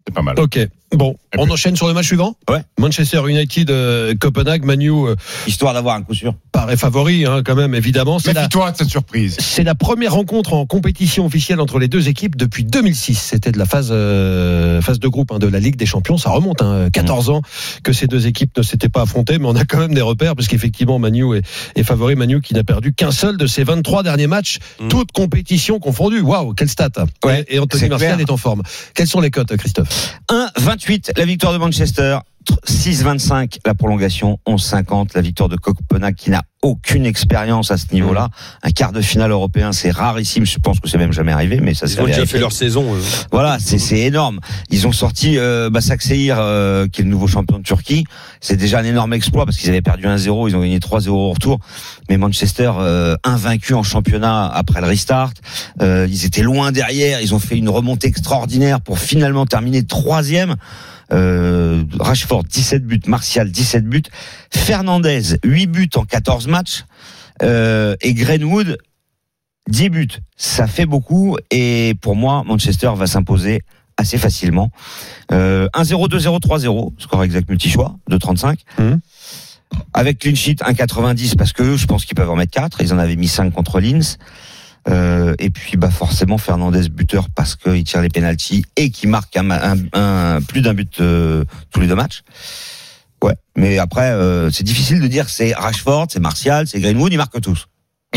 [0.06, 0.38] C'est pas mal.
[0.40, 0.58] Ok.
[0.94, 2.36] Bon, on enchaîne sur le match suivant?
[2.50, 2.60] Ouais.
[2.78, 5.14] Manchester United, euh, Copenhague, Manu euh,
[5.46, 6.34] Histoire d'avoir un coup sûr.
[6.52, 8.18] paraît favori, hein, quand même, évidemment.
[8.18, 9.36] C'est la, Méfie-toi de cette surprise.
[9.40, 13.14] c'est la première rencontre en compétition officielle entre les deux équipes depuis 2006.
[13.18, 16.18] C'était de la phase, euh, phase de groupe hein, de la Ligue des Champions.
[16.18, 17.40] Ça remonte, hein, 14 ans
[17.82, 20.36] que ces deux équipes ne s'étaient pas affrontées, mais on a quand même des repères,
[20.36, 21.42] parce qu'effectivement, Manu est,
[21.74, 22.16] est favori.
[22.16, 24.88] Manu qui n'a perdu qu'un seul de ses 23 derniers matchs, Mm.
[24.88, 26.20] toutes compétitions confondues.
[26.20, 26.90] Waouh, quelle stat
[27.24, 28.26] Ouais, Et, et Anthony Martial clair.
[28.26, 28.62] est en forme.
[28.94, 30.18] Quelles sont les cotes, Christophe?
[30.86, 32.18] 1,28 la victoire de Manchester,
[32.66, 38.28] 6,25 la prolongation, 11,50 la victoire de Copenhague qui n'a aucune expérience à ce niveau-là.
[38.62, 40.46] Un quart de finale européen, c'est rarissime.
[40.46, 42.86] Je pense que c'est même jamais arrivé, mais ça Ils ont déjà fait leur saison.
[43.32, 44.38] Voilà, c'est c'est énorme.
[44.70, 48.04] Ils ont sorti euh, euh, qui est le nouveau champion de Turquie.
[48.40, 51.30] C'est déjà un énorme exploit parce qu'ils avaient perdu 1-0, ils ont gagné 3-0 au
[51.30, 51.58] retour.
[52.08, 55.32] Mais Manchester, euh, invaincu en championnat après le restart,
[55.80, 57.20] euh, ils étaient loin derrière.
[57.20, 60.56] Ils ont fait une remontée extraordinaire pour finalement terminer troisième.
[61.12, 64.02] Euh, Rashford 17 buts, Martial 17 buts,
[64.50, 66.84] Fernandez 8 buts en 14 matchs
[67.42, 68.78] euh, et Greenwood
[69.68, 70.08] 10 buts.
[70.36, 73.62] Ça fait beaucoup et pour moi Manchester va s'imposer
[73.96, 74.70] assez facilement.
[75.32, 78.60] Euh, 1-0, 2-0, 3-0, score exact multi-choix de 35.
[78.78, 79.00] Mhm.
[79.94, 82.80] Avec clean sheet 1,90 parce que je pense qu'ils peuvent en mettre 4.
[82.80, 84.18] Ils en avaient mis 5 contre Linz.
[84.88, 89.36] Euh, et puis bah forcément Fernandez buteur parce qu'il tire les pénalties et qui marque
[89.36, 92.22] un, un- un- plus d'un but euh, tous les deux matchs.
[93.22, 97.16] Ouais, mais après euh, c'est difficile de dire c'est Rashford, c'est Martial, c'est Greenwood, ils
[97.16, 97.68] marquent tous.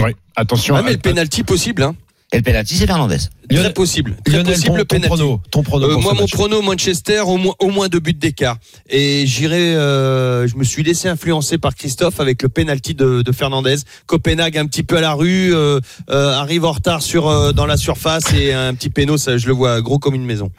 [0.02, 0.76] Oui, attention.
[0.76, 1.96] Ah, mais à- le penalty possible, hein.
[2.34, 3.18] Et le penalty c'est Fernandez.
[3.50, 4.18] Très possible.
[4.26, 5.08] Très Lionel, possible ton, le ton penalty.
[5.08, 6.32] prono, ton prono Euh, moi, mon match.
[6.32, 8.58] prono Manchester, au moins, au moins deux buts d'écart.
[8.90, 9.76] Et j'irai.
[9.76, 13.76] euh, je me suis laissé influencer par Christophe avec le penalty de, de Fernandez.
[14.08, 17.68] Copenhague un petit peu à la rue, euh, euh, arrive en retard sur euh, dans
[17.68, 20.52] la surface et un petit péno, ça, je le vois gros comme une maison.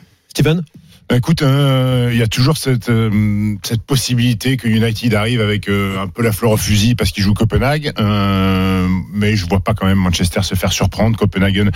[1.14, 6.00] Écoute, euh, il y a toujours cette, euh, cette possibilité que United arrive avec euh,
[6.00, 7.92] un peu la fleur au fusil parce qu'il joue Copenhague.
[8.00, 11.16] Euh, mais je vois pas quand même Manchester se faire surprendre.
[11.16, 11.70] Copenhagen,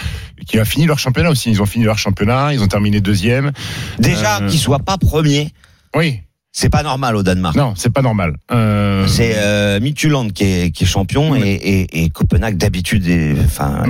[0.47, 1.49] qui a fini leur championnat aussi.
[1.51, 3.53] Ils ont fini leur championnat, ils ont terminé deuxième.
[4.01, 5.53] Déjà Euh, qu'ils soient pas premiers,
[5.95, 6.21] Oui,
[6.53, 7.55] c'est pas normal au Danemark.
[7.57, 8.35] non, c'est pas normal.
[8.51, 13.35] Euh, C'est euh, Midtjylland qui est, qui est champion et, et, et Copenhague d'habitude est
[13.45, 13.85] enfin.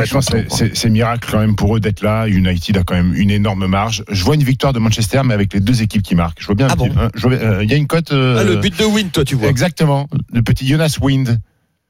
[0.50, 2.26] C'est- miracle quand même pour eux d'être là.
[2.28, 4.04] United a quand même une énorme marge.
[4.10, 6.40] Je vois une victoire de Manchester, mais avec les deux équipes qui marquent.
[6.40, 6.68] Je vois bien.
[6.70, 8.12] Ah bon hein, euh, Il y a une cote.
[8.12, 9.48] euh, Ah, le but de Win, toi, tu vois.
[9.48, 10.08] Exactement.
[10.32, 11.38] Le petit Jonas Wind.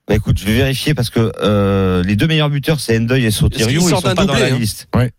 [0.06, 3.30] Bah, écoute, je vais vérifier parce que euh, les deux meilleurs buteurs c'est Endoy et
[3.30, 4.88] Sotirio, ils sont pas dans la hein liste.
[4.94, 5.10] Ouais.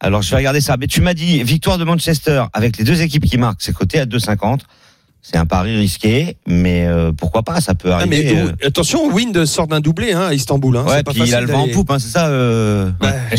[0.00, 0.76] Alors je vais regarder ça.
[0.78, 4.00] Mais tu m'as dit victoire de Manchester avec les deux équipes qui marquent, c'est coté
[4.00, 4.60] à 2,50.
[5.24, 8.38] C'est un pari risqué, mais euh, pourquoi pas, ça peut Ah, mais arriver.
[8.40, 10.76] euh, attention, Wind sort d'un doublé hein, à Istanbul.
[10.76, 10.84] Hein.
[10.84, 12.26] ouais, C'est pas puis il a facile le vent en poupe, hein, c'est ça.
[12.26, 12.90] Euh...
[13.00, 13.08] Ouais.
[13.30, 13.36] Et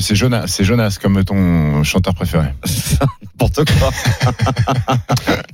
[0.00, 2.46] c'est Jonas, c'est Jonas comme ton chanteur préféré.
[3.40, 3.90] N'importe quoi.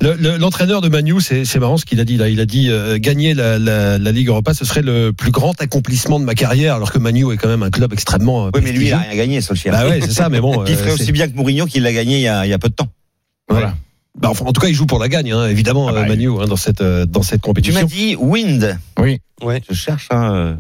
[0.03, 2.29] Le- le- L'entraîneur de Manu, c'est marrant ce qu'il a dit là.
[2.29, 5.59] Il a dit euh, gagner la, la, la Ligue Europa, ce serait le plus grand
[5.63, 8.51] accomplissement de ma carrière, alors que Manu est quand même un club extrêmement.
[8.55, 9.73] Oui, mais lui, il a rien gagné, Solskjaer.
[9.73, 10.63] Bah ouais, c'est ça, mais bon.
[10.69, 12.59] il ferait aussi bien que Mourinho qui l'a gagné il y, a, il y a
[12.59, 12.89] peu de temps.
[13.49, 13.75] Voilà.
[14.19, 16.07] Bah, enfin, en tout cas, il joue pour la gagne, hein, évidemment, Ah bah, euh,
[16.07, 17.87] Manu, hein, dans cette euh, dans cette Tu m'as compétition.
[17.87, 18.79] dit Wind.
[18.99, 19.21] Oui.
[19.43, 19.61] Ouais.
[19.69, 20.07] Je cherche.
[20.11, 20.55] Hein, euh.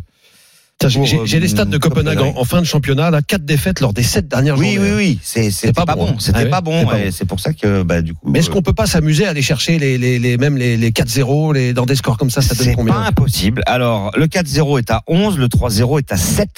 [0.88, 4.02] J'ai- les stats de euh, Copenhague en, fin de championnat, là, quatre défaites lors des
[4.02, 4.90] sept dernières Oui, journées.
[4.92, 5.18] oui, oui.
[5.22, 6.10] C'est c'était pas pas, bon, bon.
[6.12, 6.16] hein.
[6.18, 6.84] C'était Ah oui, pas c'est bon.
[6.86, 7.10] pas et bon.
[7.12, 8.30] c'est pour ça que, bah, du coup.
[8.30, 10.76] Mais est-ce euh, qu'on peut pas s'amuser à aller chercher les, les, les même les,
[10.76, 13.62] les 4-0 les, dans des scores comme ça, ça donne C'est combien pas impossible.
[13.66, 16.48] Alors, le 4-0 est à 11, le 3-0 est à 7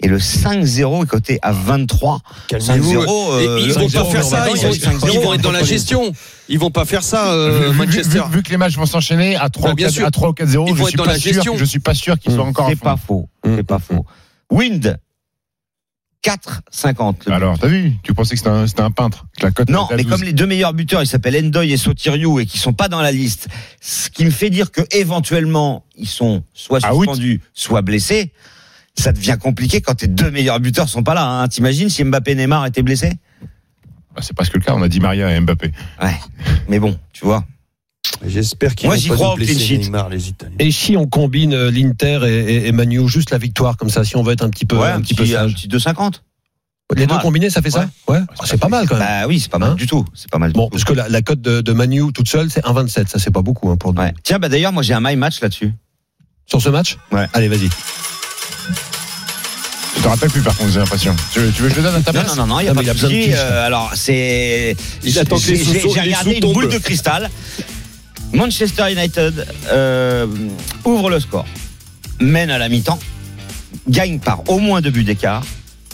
[0.00, 2.20] et le 5-0 est coté à 23.
[2.48, 3.02] Calmez-vous.
[3.02, 4.46] 5-0, Et euh, ils vont pas 5-0, faire ça.
[4.48, 6.12] Ils vont, dire 5-0, ils vont être dans la gestion.
[6.48, 8.22] Ils vont pas faire ça, Vu- euh, vu- Manchester.
[8.30, 10.06] Vu, vu que les matchs vont s'enchaîner à 3 Bah, bien sûr.
[10.06, 11.54] à 3 ou 4 0 Ils je vont suis être dans pas la sûr, gestion.
[11.56, 13.28] je suis pas sûr qu'ils soient encore à C'est pas faux.
[13.44, 14.04] C'est pas faux.
[14.50, 14.98] Wind
[16.22, 17.26] 4,50.
[17.26, 19.68] le Alors, t'as vu Tu pensais que c'était un, c'était un peintre que la cote
[19.68, 20.10] Non, mais 12.
[20.10, 23.02] comme les deux meilleurs buteurs, ils s'appellent Endoy et Sotiriou et qui sont pas dans
[23.02, 23.48] la liste,
[23.82, 27.06] ce qui me fait dire que éventuellement ils sont soit Ah oui.
[27.06, 28.32] suspendus, soit blessés.
[28.96, 31.26] Ça devient compliqué quand tes deux meilleurs buteurs sont pas là.
[31.28, 31.48] Hein.
[31.48, 33.12] T'imagines si Mbappé et Neymar étaient blessés?
[34.14, 35.72] Bah, c'est presque le cas, on a dit Maria et Mbappé.
[36.00, 36.14] Ouais.
[36.68, 37.44] Mais bon, tu vois.
[38.26, 39.78] J'espère qu'ils Moi, vont j'y pas crois au clean blesser sheet.
[39.78, 40.56] Neymar, les Italiens.
[40.58, 44.04] Et si on combine euh, l'Inter et, et, et Manu, juste la victoire comme ça,
[44.04, 45.54] si on veut être un petit peu, ouais, un petit peu un sage.
[45.54, 46.12] petit 2,50.
[46.96, 47.22] Les deux mal.
[47.22, 48.18] combinés, ça fait ça Ouais.
[48.38, 49.06] Ah, c'est pas mal quand même.
[49.06, 50.04] Bah oui, c'est pas mal Hein du tout.
[50.14, 50.70] C'est pas mal du Bon, tout.
[50.72, 53.08] parce que la, la cote de, de Manu toute seule, c'est 1,27.
[53.08, 54.00] Ça, c'est pas beaucoup hein, pour nous.
[54.02, 54.12] Ouais.
[54.22, 55.72] Tiens, bah d'ailleurs, moi j'ai un my match là-dessus.
[56.46, 57.26] Sur ce match Ouais.
[57.32, 57.68] Allez, vas-y.
[59.96, 61.16] Je te rappelle plus par contre, j'ai l'impression.
[61.32, 62.60] Tu veux, tu veux que je le donne à ta Non, place non, non, non,
[62.60, 63.32] il y a Non, pas de souci.
[63.32, 64.76] Euh, alors, c'est.
[65.02, 67.30] Il attend que les J'ai- regardé une boule de cristal.
[68.34, 70.26] Manchester United euh,
[70.84, 71.46] ouvre le score,
[72.20, 72.98] mène à la mi-temps,
[73.88, 75.44] gagne par au moins deux buts d'écart,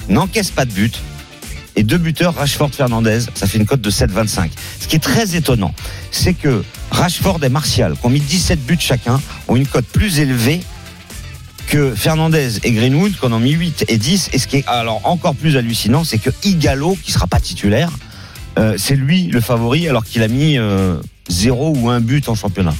[0.08, 1.00] n'encaisse pas de but.
[1.76, 4.50] Et deux buteurs, Rashford Fernandez, ça fait une cote de 7,25.
[4.80, 5.74] Ce qui est très étonnant,
[6.10, 10.18] c'est que Rashford et Martial, qui ont mis 17 buts chacun, ont une cote plus
[10.18, 10.60] élevée
[11.68, 14.30] que Fernandez et Greenwood, qui en ont mis 8 et 10.
[14.32, 17.90] Et ce qui est alors encore plus hallucinant, c'est que Igalo, qui sera pas titulaire,
[18.58, 20.96] euh, c'est lui le favori, alors qu'il a mis euh,
[21.30, 22.74] 0 ou un but en championnat.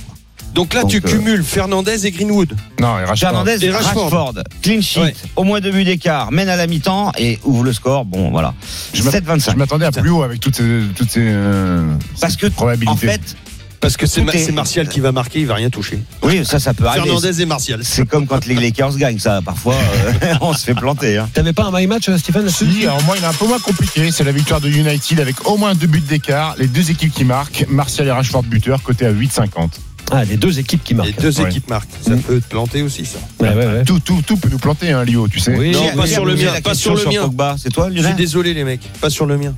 [0.55, 2.57] Donc là, Donc, tu euh, cumules Fernandez et Greenwood.
[2.81, 3.17] Non, et Rashford.
[3.19, 4.03] Fernandez Et Rashford.
[4.11, 4.35] Rashford.
[4.63, 5.15] Clean sheet, Ouais.
[5.37, 8.05] au moins deux buts d'écart, mène à la mi-temps et ouvre le score.
[8.05, 8.53] Bon, voilà.
[8.93, 9.53] Je m'att- 7-25.
[9.53, 12.91] Je m'attendais à plus haut avec toutes ces, toutes ces, euh, Parce que, probabilités.
[12.93, 13.37] en fait,
[13.81, 15.99] Parce que c'est est- Martial qui va marquer, il va rien toucher.
[16.23, 17.07] oui, ça, ça peut arriver.
[17.07, 17.81] Fernandez et Martial.
[17.83, 19.41] C'est comme quand les Lakers gagnent, ça.
[19.43, 19.75] Parfois,
[20.23, 21.17] euh, on se fait planter.
[21.17, 21.29] Hein.
[21.33, 23.59] T'avais pas un my match, euh, Stéphane Si, alors moi, il est un peu moins
[23.59, 24.11] compliqué.
[24.13, 26.57] C'est la victoire de United avec au moins deux buts d'écart.
[26.59, 27.65] Les deux équipes qui marquent.
[27.71, 29.71] Martial et Rashford buteur, côté à 8,50.
[30.13, 31.21] Ah, les deux équipes qui Les marquent.
[31.23, 31.49] deux Ouais.
[31.49, 31.89] équipes marquent.
[32.05, 32.21] Ça Mm.
[32.23, 33.19] peut te planter aussi, ça.
[33.39, 33.85] Ouais, ouais, ouais.
[33.85, 35.55] Tout, tout, tout peut nous planter, hein, Lio, tu sais.
[35.57, 35.71] Oui.
[35.71, 37.23] Non, pas sur le mien, pas sur le mien.
[37.23, 37.57] Pogba.
[37.59, 38.83] C'est toi, Je suis Lionel désolé, les mecs.
[39.01, 39.55] Pas sur le mien.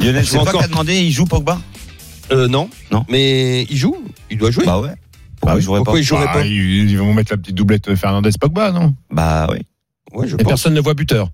[0.00, 1.60] Lionel, Je c'est toi qui as demandé, il joue Pogba?
[2.32, 2.68] Euh, non.
[2.92, 3.04] Non.
[3.08, 3.96] Mais il joue.
[4.30, 4.64] Il doit jouer.
[4.66, 4.94] Bah ouais.
[5.40, 7.54] Pourquoi oui, il jouerait Pourquoi pas il jouerait Bah, pas ils, vont mettre la petite
[7.54, 8.94] doublette Fernandez-Pogba, non?
[9.10, 9.58] Bah oui.
[10.12, 10.48] Ouais, je Et pense.
[10.48, 11.30] personne ne voit buteur.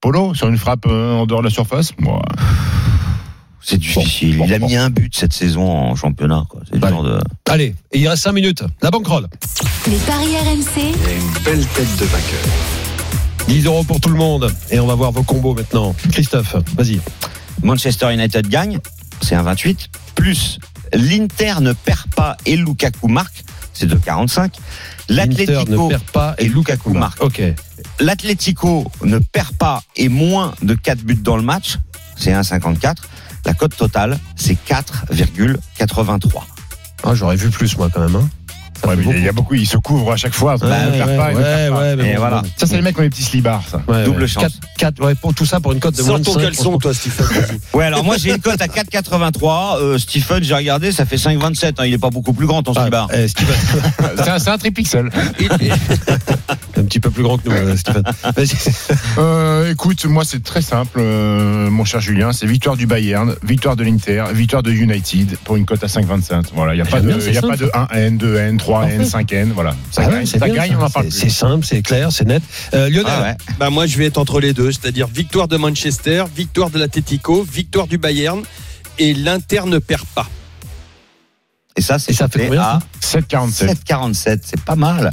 [0.00, 1.90] Polo, sur une frappe euh, en dehors de la surface?
[1.98, 2.22] Moi,
[3.60, 4.38] C'est difficile.
[4.38, 4.66] bon, il a bon.
[4.68, 6.44] mis un but cette saison en championnat.
[6.48, 6.60] quoi.
[6.68, 6.94] C'est le Allez.
[6.94, 7.18] genre de...
[7.50, 8.62] Allez, et il reste 5 minutes.
[8.80, 9.26] La banquerolle.
[9.88, 12.40] Les paris RMC, Une belle tête de vainqueur.
[13.48, 14.52] 10 euros pour tout le monde.
[14.70, 15.94] Et on va voir vos combos maintenant.
[16.12, 17.00] Christophe, vas-y.
[17.64, 18.78] Manchester United gagne,
[19.20, 19.88] c'est un 28.
[20.18, 20.58] Plus
[20.92, 24.52] l'Inter ne perd pas et Lukaku marque, c'est de 45.
[25.08, 27.22] L'Inter ne L'Atlético perd pas et, et Lukaku Lukaku marque.
[27.22, 27.42] Ok.
[28.00, 31.78] l'Atlético ne perd pas et moins de 4 buts dans le match,
[32.16, 32.96] c'est 1,54.
[33.46, 36.42] La cote totale, c'est 4,83.
[37.04, 38.16] Ah, j'aurais vu plus, moi, quand même.
[38.16, 38.28] Hein.
[38.86, 39.54] Ouais, mais il y a beaucoup.
[39.54, 40.54] ils se couvrent à chaque fois.
[40.56, 42.42] Ouais, ouais, pas, mais Et bon, voilà.
[42.56, 43.82] Ça, c'est les mecs qui ont les petits slibards, ça.
[43.88, 44.26] Ouais, Double ouais.
[44.28, 44.42] chance.
[44.44, 46.40] Quatre- quatre- ouais, pour tout ça, pour une cote de moins Sors de ton 5.
[46.40, 47.26] caleçon, toi, Stephen.
[47.74, 49.78] Ouais, alors moi j'ai une cote à 4,83.
[49.80, 51.74] Euh, Stephen, j'ai regardé, ça fait 5,27.
[51.78, 53.08] Hein, il est pas beaucoup plus grand ton Ah, slibard.
[53.14, 53.54] eh, Steven,
[54.16, 55.10] C'est un, un tripixel.
[56.78, 57.74] Un petit peu plus grand que nous, euh.
[58.36, 58.56] Vas-y.
[59.18, 62.32] Euh, écoute, moi c'est très simple, euh, mon cher Julien.
[62.32, 66.46] C'est victoire du Bayern, victoire de l'Inter, victoire de United pour une cote à 5,25.
[66.54, 69.52] Voilà, il n'y a, pas de- y a pas de 1N, 2N, 3N, 5N.
[69.52, 70.78] Voilà, ça Ah ouais, gagne, c'est ça bien, gagne ça.
[70.78, 71.30] on en parle C'est- plus.
[71.30, 72.42] C'est simple, c'est clair, c'est net.
[72.74, 73.36] Euh, Lionel, Ah ouais.
[73.58, 77.42] Bah moi je vais être entre les deux, c'est-à-dire victoire de Manchester, victoire de l'Atletico,
[77.42, 78.42] victoire du Bayern
[78.98, 80.26] et l'Inter ne perd pas.
[81.76, 83.66] Et ça, c'est Et ça fait combien, à 7,47.
[83.86, 84.40] 7,47.
[84.44, 85.10] C'est pas mal.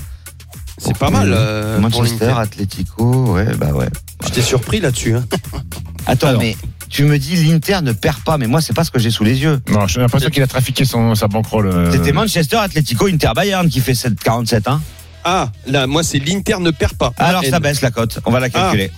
[0.78, 1.32] C'est pas mal.
[1.34, 2.40] euh, pour Manchester, l'Inter.
[2.40, 3.88] Atlético, ouais, bah ouais.
[4.26, 5.16] J'étais surpris là-dessus.
[5.16, 5.24] hein.
[6.08, 6.42] Attends, Alors.
[6.42, 6.56] mais
[6.90, 9.24] tu me dis l'Inter ne perd pas, mais moi c'est pas ce que j'ai sous
[9.24, 9.60] les yeux.
[9.70, 11.68] Non, j'ai l'impression qu'il a trafiqué son, sa banquerolle.
[11.68, 14.64] euh, C'était Manchester, Atlético, Inter, Bayern qui fait 7,47.
[14.70, 14.82] Hein.
[15.24, 17.12] Ah, là, moi c'est l'Inter ne perd pas.
[17.18, 18.20] Alors Et- ça baisse la cote.
[18.26, 18.92] On va la calculer.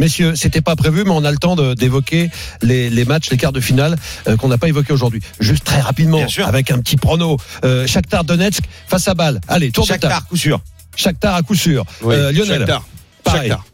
[0.00, 2.30] messieurs, c'était pas prévu, mais on a le temps de- d'évoquer
[2.62, 3.94] les, les matchs, les quarts de finale
[4.26, 5.20] euh, qu'on n'a pas évoqués aujourd'hui.
[5.38, 6.48] Juste très rapidement, Bien sûr.
[6.48, 7.36] avec un petit prono.
[7.64, 9.40] Euh, Shakhtar Donetsk face à balle.
[9.46, 10.02] Allez, tour de table.
[10.02, 10.60] Shakhtar, coup sûr.
[10.98, 11.84] Shakhtar à coup sûr.
[12.02, 12.82] Oui, Euh, Lionel, Shakhtar.
[13.24, 13.48] pareil.
[13.50, 13.64] Shakhtar.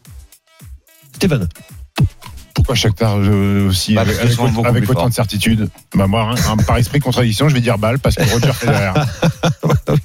[2.55, 6.99] Pourquoi Shakhtar euh, aussi Bah, avec, autant de certitude Bah moi, hein, un- par esprit
[6.99, 8.93] de contradiction, je vais dire balle parce que Roger Federer.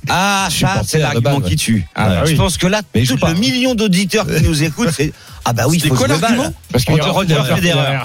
[0.09, 1.86] Ah, ça, c'est l'argument qui tue.
[1.95, 2.38] Ah, bah Je oui.
[2.38, 5.13] pense que là, tout le million d'auditeurs qui nous écoutent, c'est
[5.45, 6.53] ah bah oui, il faut quoi l'argument?
[6.72, 7.99] Parce a Roger Federer.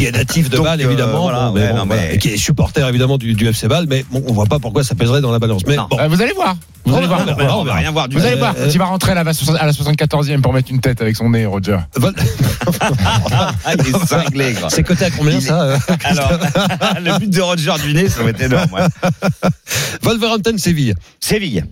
[0.00, 2.14] Qui est natif de Bâle euh, évidemment, voilà, bon, mais ouais, bon, non, voilà, mais-
[2.14, 4.82] et qui est supporter évidemment du, du FC Bâle, mais bon, on voit pas pourquoi
[4.82, 5.62] ça pèserait dans la balance.
[5.66, 6.56] Mais bon, Euh, vous allez voir.
[6.86, 7.26] Vous allez voir.
[7.26, 9.20] non, on va rien voir du Vous allez Euh, voir, il va rentrer à la,
[9.20, 11.76] à la 74e pour mettre une tête avec son nez, Roger.
[11.96, 12.14] Vol-
[13.32, 14.70] Ah, il est cinglé, quoi.
[14.70, 16.30] c'est coté à combien ça euh Alors,
[17.02, 18.70] le but de Roger Dunet, ça va être énorme.
[18.72, 19.50] ouais.
[20.02, 20.94] Wolverhampton Séville.
[21.20, 21.64] Séville.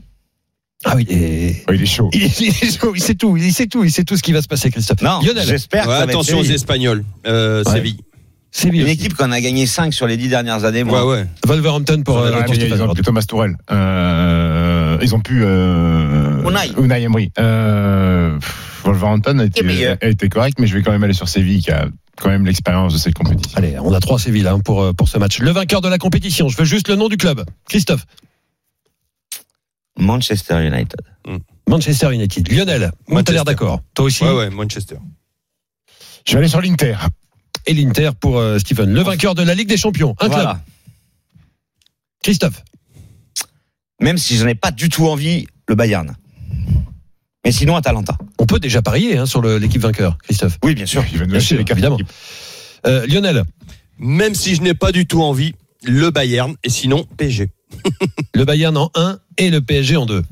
[0.85, 1.65] Ah oui, il est...
[1.69, 2.09] Oh, il est chaud.
[2.13, 4.23] Il, est- il est chaud, il sait tout, il sait tout, il sait tout ce
[4.23, 5.03] qui va se passer, Christophe.
[5.03, 6.45] Non, Lionel, j'espère que Ouais, attention aux.
[6.45, 7.05] Espagnols.
[7.27, 7.73] Euh, Ouais.
[7.73, 7.99] Séville.
[8.51, 8.81] Séville.
[8.83, 10.83] Une équipe qu'on a gagné 5 sur les 10 dernières années.
[10.83, 11.07] Ouais, Moi.
[11.07, 11.27] ouais.
[11.47, 13.57] Wolverhampton pour, euh, Ouais, Stéphane ils ont plus Thomas Tourel.
[13.71, 15.43] Euh, ils ont pu.
[15.45, 16.73] Euh, Unai.
[16.83, 17.31] Unai Emery.
[17.39, 18.39] Euh,
[18.85, 21.71] Wolverhampton a été, a été correct, mais je vais quand même aller sur Séville qui
[21.71, 23.57] a quand même l'expérience de cette compétition.
[23.59, 25.41] Allez, on a trois Séville hein, pour, euh, pour ce match.
[25.41, 27.45] Le vainqueur de la compétition, je veux juste le nom du club.
[27.69, 28.07] Christophe.
[29.99, 31.01] Manchester United.
[31.69, 32.51] Manchester United.
[32.51, 33.45] Lionel, on t'a l'air Manchester.
[33.45, 33.81] d'accord.
[33.95, 34.25] Toi aussi.
[34.25, 34.97] Ouais, ouais, Manchester.
[36.27, 36.97] Je vais aller sur l'Inter.
[37.67, 38.93] Et l'Inter pour euh, Stephen.
[38.93, 40.15] Le vainqueur de la Ligue des Champions.
[40.21, 40.57] Un club.
[42.23, 42.63] Christophe.
[44.01, 46.17] Même si je n'ai pas du tout envie, le Bayern.
[47.45, 48.17] Mais sinon, Atalanta.
[48.39, 50.59] On peut déjà parier hein, sur l'équipe vainqueur, Christophe.
[50.63, 51.03] Oui, bien sûr.
[51.03, 51.99] Bien évidemment.
[52.87, 53.45] Euh, Lionel,
[53.99, 55.55] Même si je n'ai pas du tout envie,
[55.85, 57.49] le Bayern et sinon PSG.
[58.35, 60.23] le Bayern en 1 et le PSG en 2.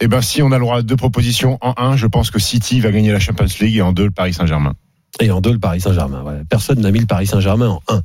[0.00, 2.38] Eh ben, si on a le droit à deux propositions en un, je pense que
[2.38, 4.74] City va gagner la Champions League et en deux, le Paris Saint-Germain.
[5.20, 6.22] Et en 2, le Paris Saint-Germain.
[6.22, 6.42] Ouais.
[6.48, 8.02] Personne n'a mis le Paris Saint-Germain en 1.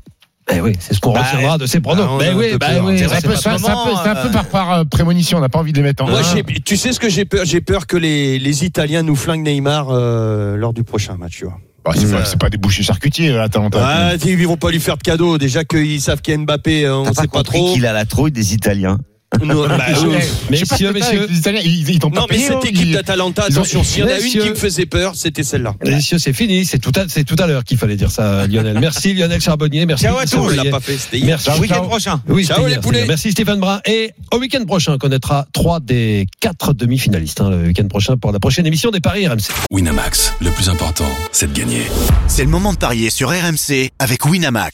[0.51, 2.03] Eh oui, c'est ce qu'on Bah, retiendra de ces pronos.
[2.05, 4.45] bah, Ben un oui, bah oui, C'est un c'est peu, un- un un euh, par,
[4.47, 6.41] par euh, prémonition, on n'a pas envie de les mettre en Moi, un.
[6.65, 7.45] tu sais ce que j'ai peur?
[7.45, 11.37] J'ai peur que les, les Italiens nous flinguent Neymar euh, lors du prochain match.
[11.37, 11.59] Tu vois.
[11.85, 13.79] Bah, c'est pas, des bouchers charcutiers, là, Atalanta.
[13.81, 15.37] Ah, ils vont pas lui faire de cadeau.
[15.37, 17.73] Déjà qu'ils savent qu'il y a Mbappé, euh, on T'as sait pas trop.
[17.73, 18.97] qu'il a la trouille des Italiens.
[19.43, 21.27] Non, bah, ce Messieurs, messieurs.
[21.31, 24.03] Italiens, ils, ils t'ont pas non, mais payé, cette hein, équipe d'Atalanta, attention, s'il y
[24.03, 25.75] en a une qui me faisait peur, c'était celle-là.
[25.85, 26.65] Messieurs, c'est fini.
[26.65, 28.79] C'est tout à, c'est tout à l'heure qu'il fallait dire ça, Lionel.
[28.79, 29.85] Merci Lionel Charbonnier.
[29.85, 30.05] Merci.
[30.05, 30.37] Ciao à tous.
[30.37, 31.39] On l'a pas fait, c'était hier.
[31.45, 31.61] Merci.
[31.61, 31.87] Week-end ciao.
[31.87, 32.21] prochain.
[32.27, 33.05] Oui, Ciao, les hier, poulets.
[33.07, 33.81] Merci Stéphane Brun.
[33.85, 37.41] Et au week-end prochain, on connaîtra trois des quatre demi-finalistes.
[37.41, 39.41] hein, le week-end prochain pour la prochaine émission des Paris RMC.
[39.71, 41.83] Winamax, le plus important, c'est de gagner.
[42.27, 44.73] C'est le moment de parier sur RMC avec Winamax.